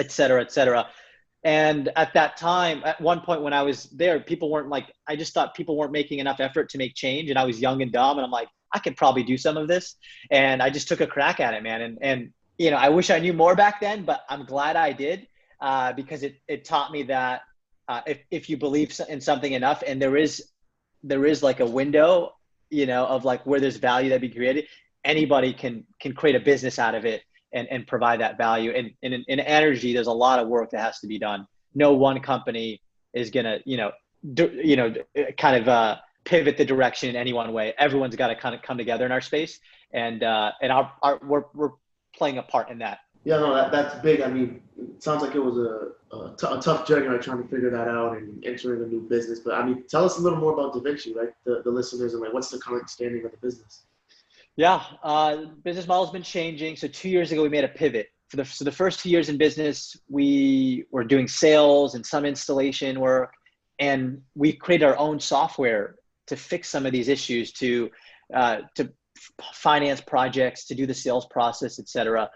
et 0.00 0.10
cetera, 0.10 0.40
et 0.40 0.52
cetera. 0.52 0.86
And 1.42 1.90
at 1.96 2.14
that 2.14 2.36
time, 2.36 2.82
at 2.84 3.00
one 3.00 3.20
point 3.20 3.42
when 3.42 3.52
I 3.52 3.62
was 3.62 3.84
there, 3.90 4.18
people 4.20 4.50
weren't 4.50 4.68
like, 4.68 4.90
I 5.06 5.16
just 5.16 5.34
thought 5.34 5.54
people 5.54 5.76
weren't 5.76 5.92
making 5.92 6.20
enough 6.20 6.40
effort 6.40 6.70
to 6.70 6.78
make 6.78 6.94
change. 6.94 7.28
And 7.28 7.38
I 7.38 7.44
was 7.44 7.60
young 7.60 7.82
and 7.82 7.92
dumb. 7.92 8.16
And 8.16 8.24
I'm 8.24 8.30
like, 8.30 8.48
I 8.74 8.78
could 8.78 8.96
probably 8.96 9.22
do 9.22 9.38
some 9.38 9.56
of 9.56 9.68
this. 9.68 9.96
And 10.30 10.62
I 10.62 10.70
just 10.70 10.88
took 10.88 11.00
a 11.00 11.06
crack 11.06 11.40
at 11.40 11.54
it, 11.54 11.62
man. 11.62 11.80
And, 11.80 11.98
and 12.02 12.32
you 12.58 12.70
know, 12.70 12.76
I 12.76 12.88
wish 12.88 13.10
I 13.10 13.18
knew 13.18 13.32
more 13.32 13.54
back 13.54 13.80
then, 13.80 14.04
but 14.04 14.24
I'm 14.28 14.44
glad 14.44 14.76
I 14.76 14.92
did 14.92 15.26
uh, 15.60 15.92
because 15.92 16.22
it, 16.22 16.36
it 16.48 16.64
taught 16.64 16.92
me 16.92 17.04
that 17.04 17.42
uh, 17.88 18.00
if, 18.06 18.18
if 18.30 18.50
you 18.50 18.56
believe 18.56 18.98
in 19.08 19.20
something 19.20 19.52
enough 19.52 19.82
and 19.86 20.00
there 20.00 20.16
is, 20.16 20.50
there 21.02 21.24
is 21.24 21.42
like 21.42 21.60
a 21.60 21.66
window 21.66 22.32
you 22.74 22.86
know, 22.86 23.06
of 23.06 23.24
like 23.24 23.46
where 23.46 23.60
there's 23.60 23.76
value 23.76 24.10
that 24.10 24.20
be 24.20 24.28
created, 24.28 24.66
anybody 25.04 25.52
can 25.52 25.84
can 26.00 26.12
create 26.12 26.34
a 26.34 26.40
business 26.40 26.78
out 26.78 26.94
of 26.94 27.04
it 27.04 27.22
and, 27.52 27.68
and 27.70 27.86
provide 27.86 28.20
that 28.20 28.36
value. 28.36 28.72
And, 28.72 28.90
and 29.02 29.14
in, 29.14 29.24
in 29.28 29.40
energy, 29.40 29.92
there's 29.92 30.08
a 30.08 30.12
lot 30.12 30.38
of 30.40 30.48
work 30.48 30.70
that 30.70 30.80
has 30.80 30.98
to 31.00 31.06
be 31.06 31.18
done. 31.18 31.46
No 31.74 31.92
one 31.92 32.20
company 32.20 32.80
is 33.12 33.30
gonna, 33.30 33.58
you 33.64 33.76
know, 33.76 33.92
do, 34.32 34.50
you 34.52 34.76
know, 34.76 34.94
kind 35.38 35.56
of 35.56 35.68
uh, 35.68 35.96
pivot 36.24 36.56
the 36.56 36.64
direction 36.64 37.08
in 37.08 37.16
any 37.16 37.32
one 37.32 37.52
way. 37.52 37.74
Everyone's 37.78 38.16
got 38.16 38.28
to 38.28 38.36
kind 38.36 38.54
of 38.54 38.62
come 38.62 38.78
together 38.78 39.06
in 39.06 39.12
our 39.12 39.20
space, 39.20 39.60
and 39.92 40.22
uh, 40.22 40.52
and 40.60 40.72
our, 40.72 40.92
our 41.02 41.20
we're 41.22 41.44
we're 41.54 41.70
playing 42.16 42.38
a 42.38 42.42
part 42.42 42.70
in 42.70 42.78
that. 42.78 42.98
Yeah, 43.24 43.38
no, 43.38 43.54
that, 43.54 43.72
that's 43.72 43.94
big. 44.02 44.20
I 44.20 44.28
mean, 44.28 44.60
it 44.78 45.02
sounds 45.02 45.22
like 45.22 45.34
it 45.34 45.40
was 45.40 45.56
a, 45.56 46.14
a, 46.14 46.36
t- 46.36 46.46
a 46.50 46.60
tough 46.60 46.86
journey, 46.86 47.06
right, 47.06 47.20
trying 47.20 47.42
to 47.42 47.48
figure 47.48 47.70
that 47.70 47.88
out 47.88 48.18
and 48.18 48.44
entering 48.44 48.82
a 48.82 48.86
new 48.86 49.00
business. 49.00 49.40
But 49.40 49.54
I 49.54 49.64
mean, 49.64 49.84
tell 49.88 50.04
us 50.04 50.18
a 50.18 50.20
little 50.20 50.38
more 50.38 50.52
about 50.52 50.74
Dvinci, 50.74 51.16
right, 51.16 51.30
the, 51.44 51.62
the 51.62 51.70
listeners, 51.70 52.12
and 52.12 52.22
like 52.22 52.34
what's 52.34 52.50
the 52.50 52.58
current 52.58 52.90
standing 52.90 53.24
of 53.24 53.30
the 53.30 53.38
business? 53.38 53.84
Yeah, 54.56 54.82
uh, 55.02 55.36
business 55.64 55.86
model's 55.86 56.10
been 56.10 56.22
changing. 56.22 56.76
So 56.76 56.86
two 56.86 57.08
years 57.08 57.32
ago, 57.32 57.42
we 57.42 57.48
made 57.48 57.64
a 57.64 57.68
pivot. 57.68 58.08
For 58.28 58.36
the, 58.36 58.44
so 58.44 58.64
the 58.64 58.72
first 58.72 59.00
two 59.00 59.10
years 59.10 59.28
in 59.28 59.38
business, 59.38 59.96
we 60.08 60.84
were 60.90 61.04
doing 61.04 61.26
sales 61.26 61.94
and 61.94 62.04
some 62.04 62.24
installation 62.24 63.00
work, 63.00 63.32
and 63.78 64.20
we 64.34 64.52
created 64.52 64.84
our 64.84 64.96
own 64.98 65.18
software 65.18 65.96
to 66.26 66.36
fix 66.36 66.68
some 66.68 66.86
of 66.86 66.92
these 66.92 67.08
issues, 67.08 67.52
to 67.52 67.90
uh, 68.32 68.58
to 68.76 68.92
finance 69.52 70.00
projects, 70.00 70.66
to 70.66 70.74
do 70.74 70.86
the 70.86 70.94
sales 70.94 71.26
process, 71.26 71.78
et 71.78 71.88
cetera 71.88 72.28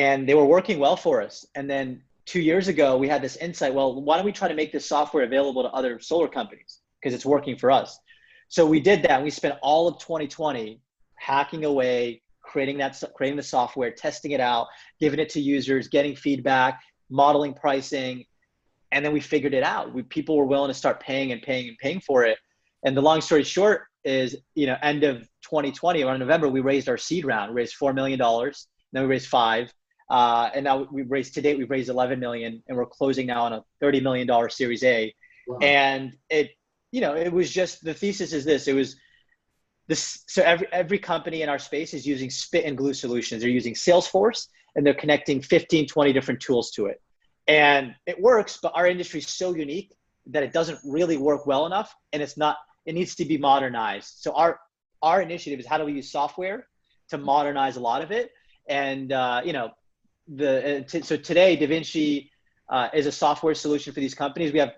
and 0.00 0.28
they 0.28 0.34
were 0.34 0.46
working 0.46 0.78
well 0.78 0.96
for 0.96 1.20
us. 1.20 1.44
And 1.54 1.68
then 1.68 2.02
two 2.24 2.40
years 2.40 2.68
ago, 2.68 2.96
we 2.96 3.08
had 3.08 3.22
this 3.22 3.36
insight. 3.36 3.74
Well, 3.74 4.00
why 4.02 4.16
don't 4.16 4.24
we 4.24 4.32
try 4.32 4.48
to 4.48 4.54
make 4.54 4.72
this 4.72 4.86
software 4.86 5.24
available 5.24 5.62
to 5.62 5.68
other 5.70 6.00
solar 6.00 6.28
companies 6.28 6.80
because 7.00 7.14
it's 7.14 7.26
working 7.26 7.56
for 7.56 7.70
us? 7.70 7.98
So 8.48 8.64
we 8.66 8.80
did 8.80 9.02
that. 9.02 9.22
We 9.22 9.30
spent 9.30 9.56
all 9.62 9.86
of 9.88 9.98
2020 9.98 10.80
hacking 11.16 11.64
away, 11.66 12.22
creating 12.42 12.78
that, 12.78 13.02
creating 13.14 13.36
the 13.36 13.42
software, 13.42 13.90
testing 13.90 14.30
it 14.32 14.40
out, 14.40 14.68
giving 15.00 15.20
it 15.20 15.28
to 15.30 15.40
users, 15.40 15.88
getting 15.88 16.16
feedback, 16.16 16.80
modeling 17.10 17.52
pricing, 17.52 18.24
and 18.92 19.04
then 19.04 19.12
we 19.12 19.20
figured 19.20 19.54
it 19.54 19.62
out. 19.62 19.92
We, 19.92 20.02
people 20.02 20.36
were 20.36 20.46
willing 20.46 20.68
to 20.70 20.74
start 20.74 20.98
paying 21.00 21.30
and 21.30 21.42
paying 21.42 21.68
and 21.68 21.76
paying 21.78 22.00
for 22.00 22.24
it. 22.24 22.38
And 22.84 22.96
the 22.96 23.02
long 23.02 23.20
story 23.20 23.44
short 23.44 23.82
is, 24.04 24.36
you 24.54 24.66
know, 24.66 24.76
end 24.82 25.04
of 25.04 25.20
2020 25.42 26.02
around 26.02 26.20
November, 26.20 26.48
we 26.48 26.60
raised 26.60 26.88
our 26.88 26.96
seed 26.96 27.24
round, 27.24 27.54
raised 27.54 27.74
four 27.74 27.92
million 27.92 28.18
dollars. 28.18 28.66
Then 28.92 29.02
we 29.02 29.08
raised 29.08 29.28
five. 29.28 29.72
Uh, 30.10 30.50
and 30.54 30.64
now 30.64 30.88
we've 30.90 31.10
raised 31.10 31.34
to 31.34 31.40
date, 31.40 31.56
we've 31.56 31.70
raised 31.70 31.88
11 31.88 32.18
million 32.18 32.60
and 32.66 32.76
we're 32.76 32.84
closing 32.84 33.26
now 33.26 33.44
on 33.44 33.52
a 33.52 33.64
$30 33.80 34.02
million 34.02 34.50
series 34.50 34.82
A. 34.82 35.14
Wow. 35.46 35.58
And 35.62 36.16
it, 36.28 36.50
you 36.90 37.00
know, 37.00 37.14
it 37.14 37.32
was 37.32 37.48
just, 37.50 37.84
the 37.84 37.94
thesis 37.94 38.32
is 38.32 38.44
this, 38.44 38.66
it 38.66 38.72
was 38.72 38.96
this. 39.86 40.24
So 40.26 40.42
every, 40.42 40.66
every 40.72 40.98
company 40.98 41.42
in 41.42 41.48
our 41.48 41.60
space 41.60 41.94
is 41.94 42.04
using 42.04 42.28
spit 42.28 42.64
and 42.64 42.76
glue 42.76 42.92
solutions. 42.92 43.42
They're 43.42 43.50
using 43.50 43.74
Salesforce 43.74 44.48
and 44.74 44.84
they're 44.84 44.94
connecting 44.94 45.40
15, 45.40 45.86
20 45.86 46.12
different 46.12 46.40
tools 46.40 46.72
to 46.72 46.86
it. 46.86 47.00
And 47.46 47.94
it 48.06 48.20
works, 48.20 48.58
but 48.60 48.72
our 48.74 48.88
industry 48.88 49.20
is 49.20 49.28
so 49.28 49.54
unique 49.54 49.92
that 50.26 50.42
it 50.42 50.52
doesn't 50.52 50.80
really 50.84 51.18
work 51.18 51.46
well 51.46 51.66
enough. 51.66 51.94
And 52.12 52.20
it's 52.20 52.36
not, 52.36 52.56
it 52.86 52.94
needs 52.94 53.14
to 53.16 53.24
be 53.24 53.38
modernized. 53.38 54.14
So 54.18 54.32
our, 54.32 54.60
our 55.02 55.22
initiative 55.22 55.60
is 55.60 55.66
how 55.66 55.78
do 55.78 55.84
we 55.84 55.92
use 55.92 56.10
software 56.10 56.66
to 57.10 57.18
modernize 57.18 57.76
a 57.76 57.80
lot 57.80 58.02
of 58.02 58.10
it? 58.10 58.30
And, 58.68 59.12
uh, 59.12 59.42
you 59.44 59.52
know, 59.52 59.70
the 60.28 60.78
uh, 60.78 60.82
t- 60.84 61.02
so 61.02 61.16
today 61.16 61.56
Dvinci 61.56 62.30
uh, 62.68 62.88
is 62.94 63.06
a 63.06 63.12
software 63.12 63.54
solution 63.54 63.92
for 63.92 64.00
these 64.00 64.14
companies. 64.14 64.52
We 64.52 64.60
have 64.60 64.74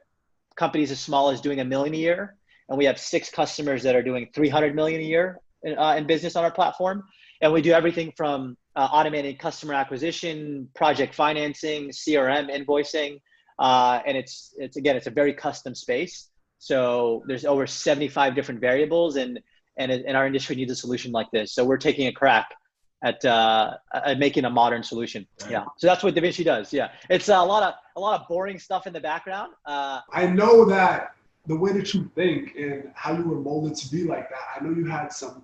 companies 0.57 0.91
as 0.91 1.01
small 1.01 1.31
as 1.31 1.41
doing 1.41 1.61
a 1.61 1.65
million 1.65 1.95
a 1.95 1.99
year 1.99 2.37
and 2.69 2.79
we 2.79 2.85
have 2.87 2.99
six 2.99 3.29
customers 3.31 3.83
that 3.83 3.95
are 3.95 4.03
doing 4.03 4.29
300 4.35 4.75
million 4.75 5.01
a 5.01 5.05
year 5.05 5.39
in, 5.63 5.77
uh, 5.77 5.95
in 5.95 6.07
business 6.07 6.37
on 6.37 6.45
our 6.45 6.51
platform. 6.51 7.05
And 7.43 7.53
we 7.53 7.61
do 7.61 7.73
everything 7.73 8.13
from 8.17 8.57
uh, 8.77 8.89
automated 8.91 9.39
customer 9.39 9.75
acquisition, 9.75 10.69
project 10.75 11.15
financing, 11.15 11.91
CRM, 11.91 12.51
invoicing, 12.51 13.21
uh, 13.59 14.01
and 14.07 14.17
it's 14.17 14.55
it's 14.57 14.77
again 14.77 14.97
it's 14.97 15.07
a 15.07 15.11
very 15.11 15.35
custom 15.35 15.75
space. 15.75 16.31
So 16.63 17.25
there's 17.27 17.45
over 17.45 17.67
75 17.67 18.37
different 18.37 18.61
variables, 18.61 19.17
and 19.17 19.41
and 19.79 19.91
and 19.91 20.17
our 20.17 20.29
industry 20.29 20.55
needs 20.55 20.71
a 20.71 20.77
solution 20.77 21.11
like 21.11 21.29
this. 21.33 21.55
So 21.55 21.65
we're 21.65 21.77
taking 21.77 22.07
a 22.07 22.13
crack 22.13 22.55
at 23.03 23.25
uh, 23.25 23.79
at 23.93 24.21
making 24.21 24.45
a 24.45 24.51
modern 24.51 24.85
solution. 24.85 25.27
Yeah. 25.51 25.65
So 25.77 25.89
that's 25.89 26.05
what 26.05 26.15
Dvinci 26.15 26.45
does. 26.45 26.73
Yeah. 26.73 26.93
It's 27.11 27.29
a 27.29 27.43
lot 27.43 27.65
of 27.65 27.75
a 27.97 28.01
lot 28.01 28.21
of 28.21 28.29
boring 28.29 28.61
stuff 28.61 28.87
in 28.87 28.93
the 28.93 29.01
background. 29.01 29.55
Uh, 29.67 30.03
I 30.13 30.29
know 30.29 30.65
that 30.67 31.17
the 31.49 31.57
way 31.57 31.73
that 31.73 31.93
you 31.95 32.09
think 32.15 32.55
and 32.55 32.93
how 32.95 33.13
you 33.13 33.25
were 33.25 33.41
molded 33.41 33.75
to 33.79 33.91
be 33.91 34.05
like 34.05 34.31
that. 34.31 34.39
I 34.55 34.63
know 34.65 34.71
you 34.71 34.85
had 34.85 35.09
some 35.09 35.43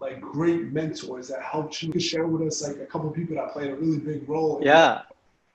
like 0.00 0.20
great 0.20 0.72
mentors 0.72 1.28
that 1.28 1.42
helped 1.42 1.80
you. 1.80 1.92
you 1.94 2.00
share 2.00 2.26
with 2.26 2.42
us 2.42 2.66
like 2.66 2.78
a 2.78 2.86
couple 2.86 3.08
people 3.12 3.36
that 3.36 3.52
played 3.52 3.70
a 3.70 3.76
really 3.76 3.98
big 3.98 4.28
role. 4.28 4.60
Yeah. 4.64 5.02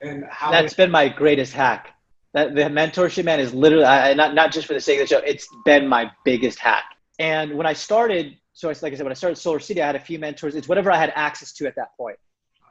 And 0.00 0.24
how 0.30 0.50
that's 0.50 0.72
been 0.72 0.90
my 0.90 1.10
greatest 1.10 1.52
hack. 1.52 1.93
That 2.34 2.54
the 2.54 2.62
mentorship 2.62 3.24
man 3.24 3.40
is 3.40 3.54
literally 3.54 3.84
I, 3.84 4.12
not 4.14 4.34
not 4.34 4.52
just 4.52 4.66
for 4.66 4.74
the 4.74 4.80
sake 4.80 5.00
of 5.00 5.08
the 5.08 5.14
show. 5.14 5.22
It's 5.24 5.48
been 5.64 5.88
my 5.88 6.10
biggest 6.24 6.58
hack. 6.58 6.84
And 7.18 7.56
when 7.56 7.66
I 7.66 7.72
started, 7.72 8.36
so 8.52 8.70
it's 8.70 8.82
like 8.82 8.92
I 8.92 8.96
said, 8.96 9.04
when 9.04 9.12
I 9.12 9.14
started 9.14 9.36
Solar 9.36 9.60
City, 9.60 9.80
I 9.80 9.86
had 9.86 9.96
a 9.96 10.00
few 10.00 10.18
mentors. 10.18 10.54
It's 10.56 10.68
whatever 10.68 10.90
I 10.90 10.96
had 10.96 11.12
access 11.14 11.52
to 11.54 11.66
at 11.66 11.76
that 11.76 11.96
point. 11.96 12.18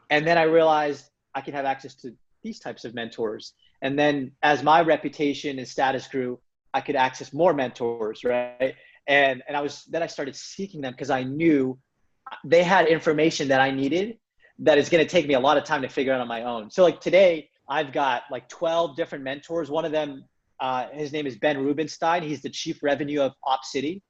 And 0.09 0.27
then 0.27 0.37
I 0.37 0.43
realized 0.43 1.09
I 1.33 1.41
could 1.41 1.53
have 1.53 1.65
access 1.65 1.95
to 1.95 2.13
these 2.43 2.59
types 2.59 2.85
of 2.85 2.93
mentors. 2.93 3.53
And 3.81 3.97
then 3.97 4.31
as 4.43 4.63
my 4.63 4.81
reputation 4.81 5.57
and 5.59 5.67
status 5.67 6.07
grew, 6.07 6.39
I 6.73 6.81
could 6.81 6.95
access 6.95 7.33
more 7.33 7.53
mentors, 7.53 8.23
right? 8.23 8.75
And 9.07 9.43
and 9.47 9.55
I 9.55 9.61
was 9.61 9.85
then 9.85 10.03
I 10.03 10.07
started 10.07 10.35
seeking 10.35 10.81
them 10.81 10.91
because 10.91 11.09
I 11.09 11.23
knew 11.23 11.77
they 12.43 12.63
had 12.63 12.87
information 12.87 13.47
that 13.49 13.61
I 13.61 13.71
needed 13.71 14.17
that 14.59 14.77
is 14.77 14.89
going 14.89 15.03
to 15.03 15.09
take 15.09 15.27
me 15.27 15.33
a 15.33 15.39
lot 15.39 15.57
of 15.57 15.63
time 15.63 15.81
to 15.81 15.89
figure 15.89 16.13
out 16.13 16.21
on 16.21 16.27
my 16.27 16.43
own. 16.43 16.69
So 16.69 16.83
like 16.83 17.01
today, 17.01 17.49
I've 17.69 17.91
got 17.91 18.23
like 18.29 18.49
12 18.49 18.95
different 18.95 19.23
mentors. 19.23 19.69
One 19.69 19.85
of 19.85 19.91
them, 19.91 20.25
uh, 20.59 20.87
his 20.93 21.11
name 21.11 21.27
is 21.27 21.37
Ben 21.37 21.63
Rubenstein. 21.63 22.23
He's 22.23 22.41
the 22.41 22.49
chief 22.49 22.83
revenue 22.83 23.21
of 23.21 23.33
OpCity 23.45 24.01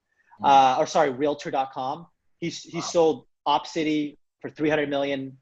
uh, 0.42 0.78
or 0.80 0.88
sorry, 0.88 1.10
Realtor.com. 1.10 2.08
He's 2.40 2.62
he 2.62 2.78
wow. 2.78 2.84
sold 2.84 3.26
OpCity 3.48 4.18
for 4.42 4.50
300 4.50 4.90
million 4.90 5.38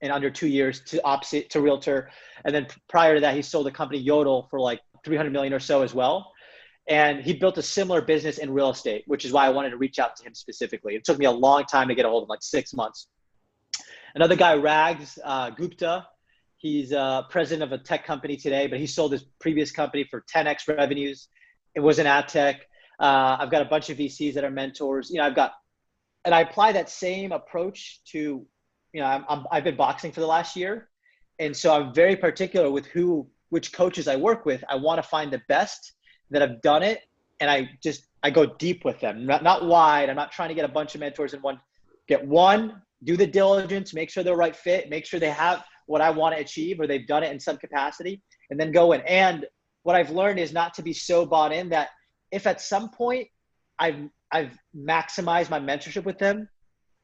in 0.00 0.10
under 0.10 0.30
two 0.30 0.46
years 0.46 0.80
to 0.82 1.00
OpCity 1.04 1.48
to 1.50 1.60
Realtor, 1.60 2.10
and 2.44 2.54
then 2.54 2.66
prior 2.88 3.14
to 3.14 3.20
that, 3.20 3.34
he 3.34 3.42
sold 3.42 3.66
the 3.66 3.70
company 3.70 4.04
Yodle 4.04 4.48
for 4.48 4.60
like 4.60 4.80
300 5.04 5.32
million 5.32 5.52
or 5.52 5.60
so 5.60 5.82
as 5.82 5.94
well. 5.94 6.32
And 6.88 7.20
he 7.20 7.34
built 7.34 7.58
a 7.58 7.62
similar 7.62 8.00
business 8.00 8.38
in 8.38 8.50
real 8.50 8.70
estate, 8.70 9.04
which 9.06 9.26
is 9.26 9.32
why 9.32 9.44
I 9.44 9.50
wanted 9.50 9.70
to 9.70 9.76
reach 9.76 9.98
out 9.98 10.16
to 10.16 10.24
him 10.24 10.34
specifically. 10.34 10.94
It 10.94 11.04
took 11.04 11.18
me 11.18 11.26
a 11.26 11.30
long 11.30 11.64
time 11.64 11.88
to 11.88 11.94
get 11.94 12.06
a 12.06 12.08
hold 12.08 12.22
of 12.22 12.26
him, 12.26 12.30
like 12.30 12.42
six 12.42 12.72
months. 12.72 13.08
Another 14.14 14.36
guy, 14.36 14.54
Rags 14.54 15.18
uh, 15.22 15.50
Gupta, 15.50 16.06
he's 16.58 16.92
uh, 16.92 17.22
president 17.30 17.62
of 17.62 17.80
a 17.80 17.82
tech 17.82 18.04
company 18.04 18.36
today, 18.36 18.66
but 18.66 18.78
he 18.78 18.86
sold 18.86 19.12
his 19.12 19.22
previous 19.40 19.70
company 19.70 20.04
for 20.04 20.24
10x 20.32 20.68
revenues. 20.68 21.28
It 21.74 21.80
was 21.80 21.98
an 21.98 22.06
ad 22.06 22.28
tech. 22.28 22.66
Uh, 23.00 23.36
I've 23.40 23.50
got 23.50 23.62
a 23.62 23.66
bunch 23.66 23.90
of 23.90 23.96
VCs 23.96 24.34
that 24.34 24.44
are 24.44 24.50
mentors. 24.50 25.08
You 25.10 25.18
know, 25.18 25.24
I've 25.24 25.36
got, 25.36 25.52
and 26.24 26.34
I 26.34 26.40
apply 26.40 26.72
that 26.72 26.90
same 26.90 27.32
approach 27.32 28.00
to, 28.06 28.44
you 28.92 29.00
know, 29.00 29.06
I'm, 29.06 29.24
I'm, 29.28 29.46
I've 29.50 29.64
been 29.64 29.76
boxing 29.76 30.10
for 30.10 30.20
the 30.20 30.26
last 30.26 30.56
year, 30.56 30.88
and 31.38 31.56
so 31.56 31.72
I'm 31.72 31.94
very 31.94 32.16
particular 32.16 32.70
with 32.70 32.86
who, 32.86 33.28
which 33.50 33.72
coaches 33.72 34.08
I 34.08 34.16
work 34.16 34.44
with. 34.44 34.62
I 34.68 34.74
want 34.74 35.00
to 35.00 35.08
find 35.08 35.32
the 35.32 35.40
best 35.48 35.92
that 36.30 36.42
have 36.42 36.60
done 36.60 36.82
it, 36.82 37.02
and 37.40 37.48
I 37.48 37.70
just 37.82 38.06
I 38.22 38.30
go 38.30 38.44
deep 38.44 38.84
with 38.84 38.98
them, 38.98 39.24
not 39.24 39.44
not 39.44 39.64
wide. 39.64 40.10
I'm 40.10 40.16
not 40.16 40.32
trying 40.32 40.48
to 40.48 40.54
get 40.54 40.64
a 40.64 40.72
bunch 40.72 40.96
of 40.96 41.00
mentors 41.00 41.34
in 41.34 41.40
one. 41.40 41.60
Get 42.08 42.26
one, 42.26 42.82
do 43.04 43.16
the 43.16 43.26
diligence, 43.26 43.94
make 43.94 44.10
sure 44.10 44.24
they're 44.24 44.34
right 44.34 44.56
fit, 44.56 44.90
make 44.90 45.06
sure 45.06 45.20
they 45.20 45.30
have 45.30 45.62
what 45.88 46.00
I 46.00 46.10
want 46.10 46.34
to 46.36 46.40
achieve 46.40 46.78
or 46.78 46.86
they've 46.86 47.06
done 47.06 47.24
it 47.24 47.32
in 47.32 47.40
some 47.40 47.56
capacity, 47.56 48.22
and 48.50 48.60
then 48.60 48.70
go 48.70 48.92
in. 48.92 49.00
And 49.02 49.46
what 49.82 49.96
I've 49.96 50.10
learned 50.10 50.38
is 50.38 50.52
not 50.52 50.74
to 50.74 50.82
be 50.82 50.92
so 50.92 51.24
bought 51.24 51.52
in 51.52 51.70
that 51.70 51.88
if 52.30 52.46
at 52.46 52.60
some 52.60 52.90
point 52.90 53.26
I've 53.78 54.08
I've 54.30 54.56
maximized 54.76 55.48
my 55.48 55.58
mentorship 55.58 56.04
with 56.04 56.18
them, 56.18 56.48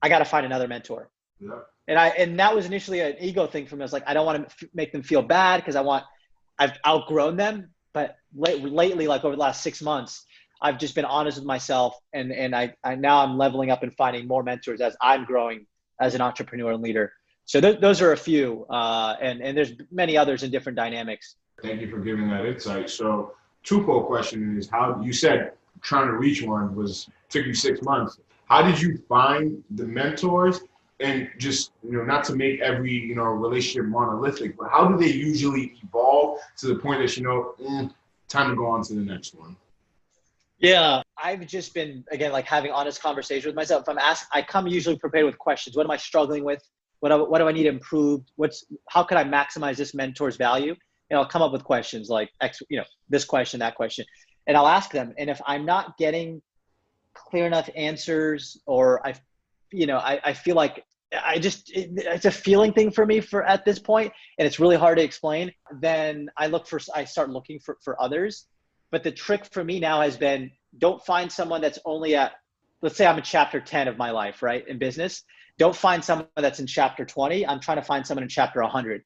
I 0.03 0.11
got 0.11 0.19
to 0.19 0.27
find 0.27 0.45
another 0.45 0.69
mentor. 0.69 1.11
Yeah. 1.41 1.61
And 1.89 1.99
I 1.99 2.09
and 2.09 2.39
that 2.39 2.55
was 2.55 2.67
initially 2.67 3.01
an 3.01 3.17
ego 3.21 3.47
thing 3.47 3.67
for 3.67 3.77
me. 3.77 3.83
I 3.83 3.85
was 3.85 3.93
like, 3.93 4.05
I 4.07 4.13
don't 4.15 4.27
want 4.27 4.49
to 4.49 4.55
f- 4.67 4.71
make 4.75 4.93
them 4.93 5.03
feel 5.03 5.23
bad 5.23 5.59
because 5.59 5.77
I 5.77 5.81
want 5.81 6.05
I've 6.59 6.77
outgrown 6.87 7.37
them. 7.37 7.71
But 7.95 8.17
late, 8.37 8.63
lately, 8.63 9.07
like 9.07 9.25
over 9.25 9.35
the 9.35 9.41
last 9.41 9.63
six 9.63 9.81
months, 9.81 10.27
I've 10.61 10.79
just 10.79 10.95
been 10.95 11.05
honest 11.05 11.39
with 11.39 11.47
myself, 11.47 11.97
and 12.13 12.33
and 12.33 12.55
I, 12.55 12.75
I 12.85 12.97
now 12.97 13.25
I'm 13.25 13.39
leveling 13.39 13.71
up 13.71 13.83
and 13.83 13.95
finding 13.95 14.27
more 14.27 14.43
mentors 14.43 14.81
as 14.81 14.97
I'm 15.01 15.25
growing 15.25 15.67
as 16.01 16.15
an 16.15 16.21
entrepreneur 16.21 16.73
and 16.73 16.83
leader. 16.83 17.13
So 17.47 17.61
th- 17.61 17.81
those 17.81 18.01
are 18.01 18.13
a 18.13 18.17
few, 18.17 18.67
uh, 18.71 19.17
and 19.21 19.41
and 19.43 19.57
there's 19.57 19.73
many 19.91 20.17
others 20.17 20.43
in 20.43 20.51
different 20.51 20.77
dynamics. 20.77 21.37
Thank 21.63 21.81
you 21.81 21.91
for 21.91 21.99
giving 21.99 22.29
that 22.31 22.47
insight. 22.47 22.91
So 22.91 23.33
twofold 23.63 24.07
question 24.07 24.57
is 24.59 24.69
how 24.69 25.01
you 25.03 25.13
said 25.13 25.53
trying 25.81 26.07
to 26.07 26.15
reach 26.15 26.43
one 26.43 26.75
was 26.75 27.09
took 27.29 27.47
you 27.47 27.55
six 27.55 27.83
months. 27.83 28.19
How 28.47 28.63
did 28.63 28.81
you 28.81 28.99
find 29.09 29.63
the 29.71 29.85
mentors? 29.85 30.61
And 31.01 31.29
just 31.39 31.73
you 31.83 31.93
know, 31.93 32.05
not 32.05 32.25
to 32.25 32.37
make 32.37 32.61
every 32.61 32.93
you 32.93 33.17
know 33.17 33.25
relationship 33.25 33.87
monolithic, 33.91 34.57
but 34.57 34.71
how 34.71 34.89
do 34.89 34.97
they 34.97 35.13
usually 35.13 35.75
evolve 35.83 36.39
to 36.59 36.69
the 36.69 36.77
point 36.77 37.01
that 37.01 37.17
you 37.17 37.25
know, 37.25 37.55
mm, 37.61 37.93
time 38.29 38.51
to 38.51 38.57
go 38.57 38.67
on 38.67 38.83
to 38.85 38.95
the 38.95 39.01
next 39.01 39.35
one? 39.35 39.57
Yeah, 40.61 41.03
I've 41.23 41.47
just 41.47 41.75
been 41.75 42.05
again 42.13 42.31
like 42.31 42.47
having 42.47 42.71
honest 42.71 43.03
conversation 43.03 43.49
with 43.49 43.57
myself. 43.57 43.83
If 43.83 43.89
I'm 43.89 43.99
asked, 43.99 44.29
I 44.33 44.41
come 44.41 44.69
usually 44.69 44.97
prepared 44.97 45.27
with 45.27 45.37
questions. 45.37 45.77
What 45.77 45.85
am 45.85 45.91
I 45.91 45.97
struggling 45.97 46.45
with? 46.45 46.63
What 47.05 47.11
do, 47.11 47.25
what 47.25 47.39
do 47.39 47.49
I 47.49 47.53
need 47.53 47.67
improved? 47.67 48.31
What's 48.37 48.65
how 48.89 49.03
can 49.03 49.19
I 49.19 49.25
maximize 49.25 49.77
this 49.77 49.95
mentor's 49.95 50.37
value? 50.37 50.75
and 51.11 51.19
I'll 51.19 51.27
come 51.27 51.43
up 51.43 51.53
with 51.53 51.65
questions 51.65 52.09
like 52.09 52.31
X, 52.41 52.63
you 52.69 52.79
know, 52.79 52.85
this 53.09 53.25
question, 53.25 53.61
that 53.61 53.75
question, 53.75 54.05
and 54.47 54.57
I'll 54.57 54.67
ask 54.67 54.91
them. 54.91 55.15
And 55.19 55.29
if 55.31 55.41
I'm 55.47 55.65
not 55.65 55.97
getting 55.99 56.41
clear 57.15 57.47
enough 57.47 57.69
answers, 57.77 58.61
or 58.67 59.07
I, 59.07 59.15
you 59.71 59.87
know, 59.87 59.99
I, 59.99 60.21
I 60.25 60.33
feel 60.33 60.57
like 60.57 60.85
I 61.25 61.39
just 61.39 61.71
it, 61.71 61.91
it's 61.95 62.25
a 62.25 62.31
feeling 62.31 62.73
thing 62.73 62.91
for 62.91 63.07
me 63.07 63.21
for 63.21 63.45
at 63.45 63.65
this 63.65 63.79
point, 63.79 64.13
and 64.39 64.47
it's 64.47 64.59
really 64.59 64.77
hard 64.77 64.99
to 64.99 65.05
explain. 65.05 65.53
Then 65.81 66.29
I 66.37 66.47
look 66.47 66.67
for 66.67 66.81
I 66.95 67.05
start 67.05 67.31
looking 67.31 67.61
for 67.61 67.77
for 67.85 68.01
others. 68.03 68.47
But 68.91 69.03
the 69.03 69.13
trick 69.13 69.45
for 69.47 69.63
me 69.65 69.81
now 69.81 70.01
has 70.01 70.17
been 70.17 70.51
don't 70.79 71.05
find 71.05 71.31
someone 71.31 71.61
that's 71.61 71.79
only 71.85 72.17
at 72.17 72.33
let's 72.83 72.97
say 72.97 73.07
I'm 73.07 73.17
in 73.17 73.23
chapter 73.23 73.61
10 73.61 73.89
of 73.89 73.97
my 73.97 74.11
life, 74.11 74.43
right, 74.43 74.67
in 74.67 74.79
business. 74.79 75.23
Don't 75.59 75.77
find 75.77 76.05
someone 76.05 76.27
that's 76.37 76.59
in 76.61 76.67
chapter 76.67 77.05
20. 77.05 77.47
I'm 77.47 77.61
trying 77.61 77.77
to 77.77 77.83
find 77.83 78.07
someone 78.07 78.23
in 78.23 78.29
chapter 78.29 78.61
100 78.63 79.03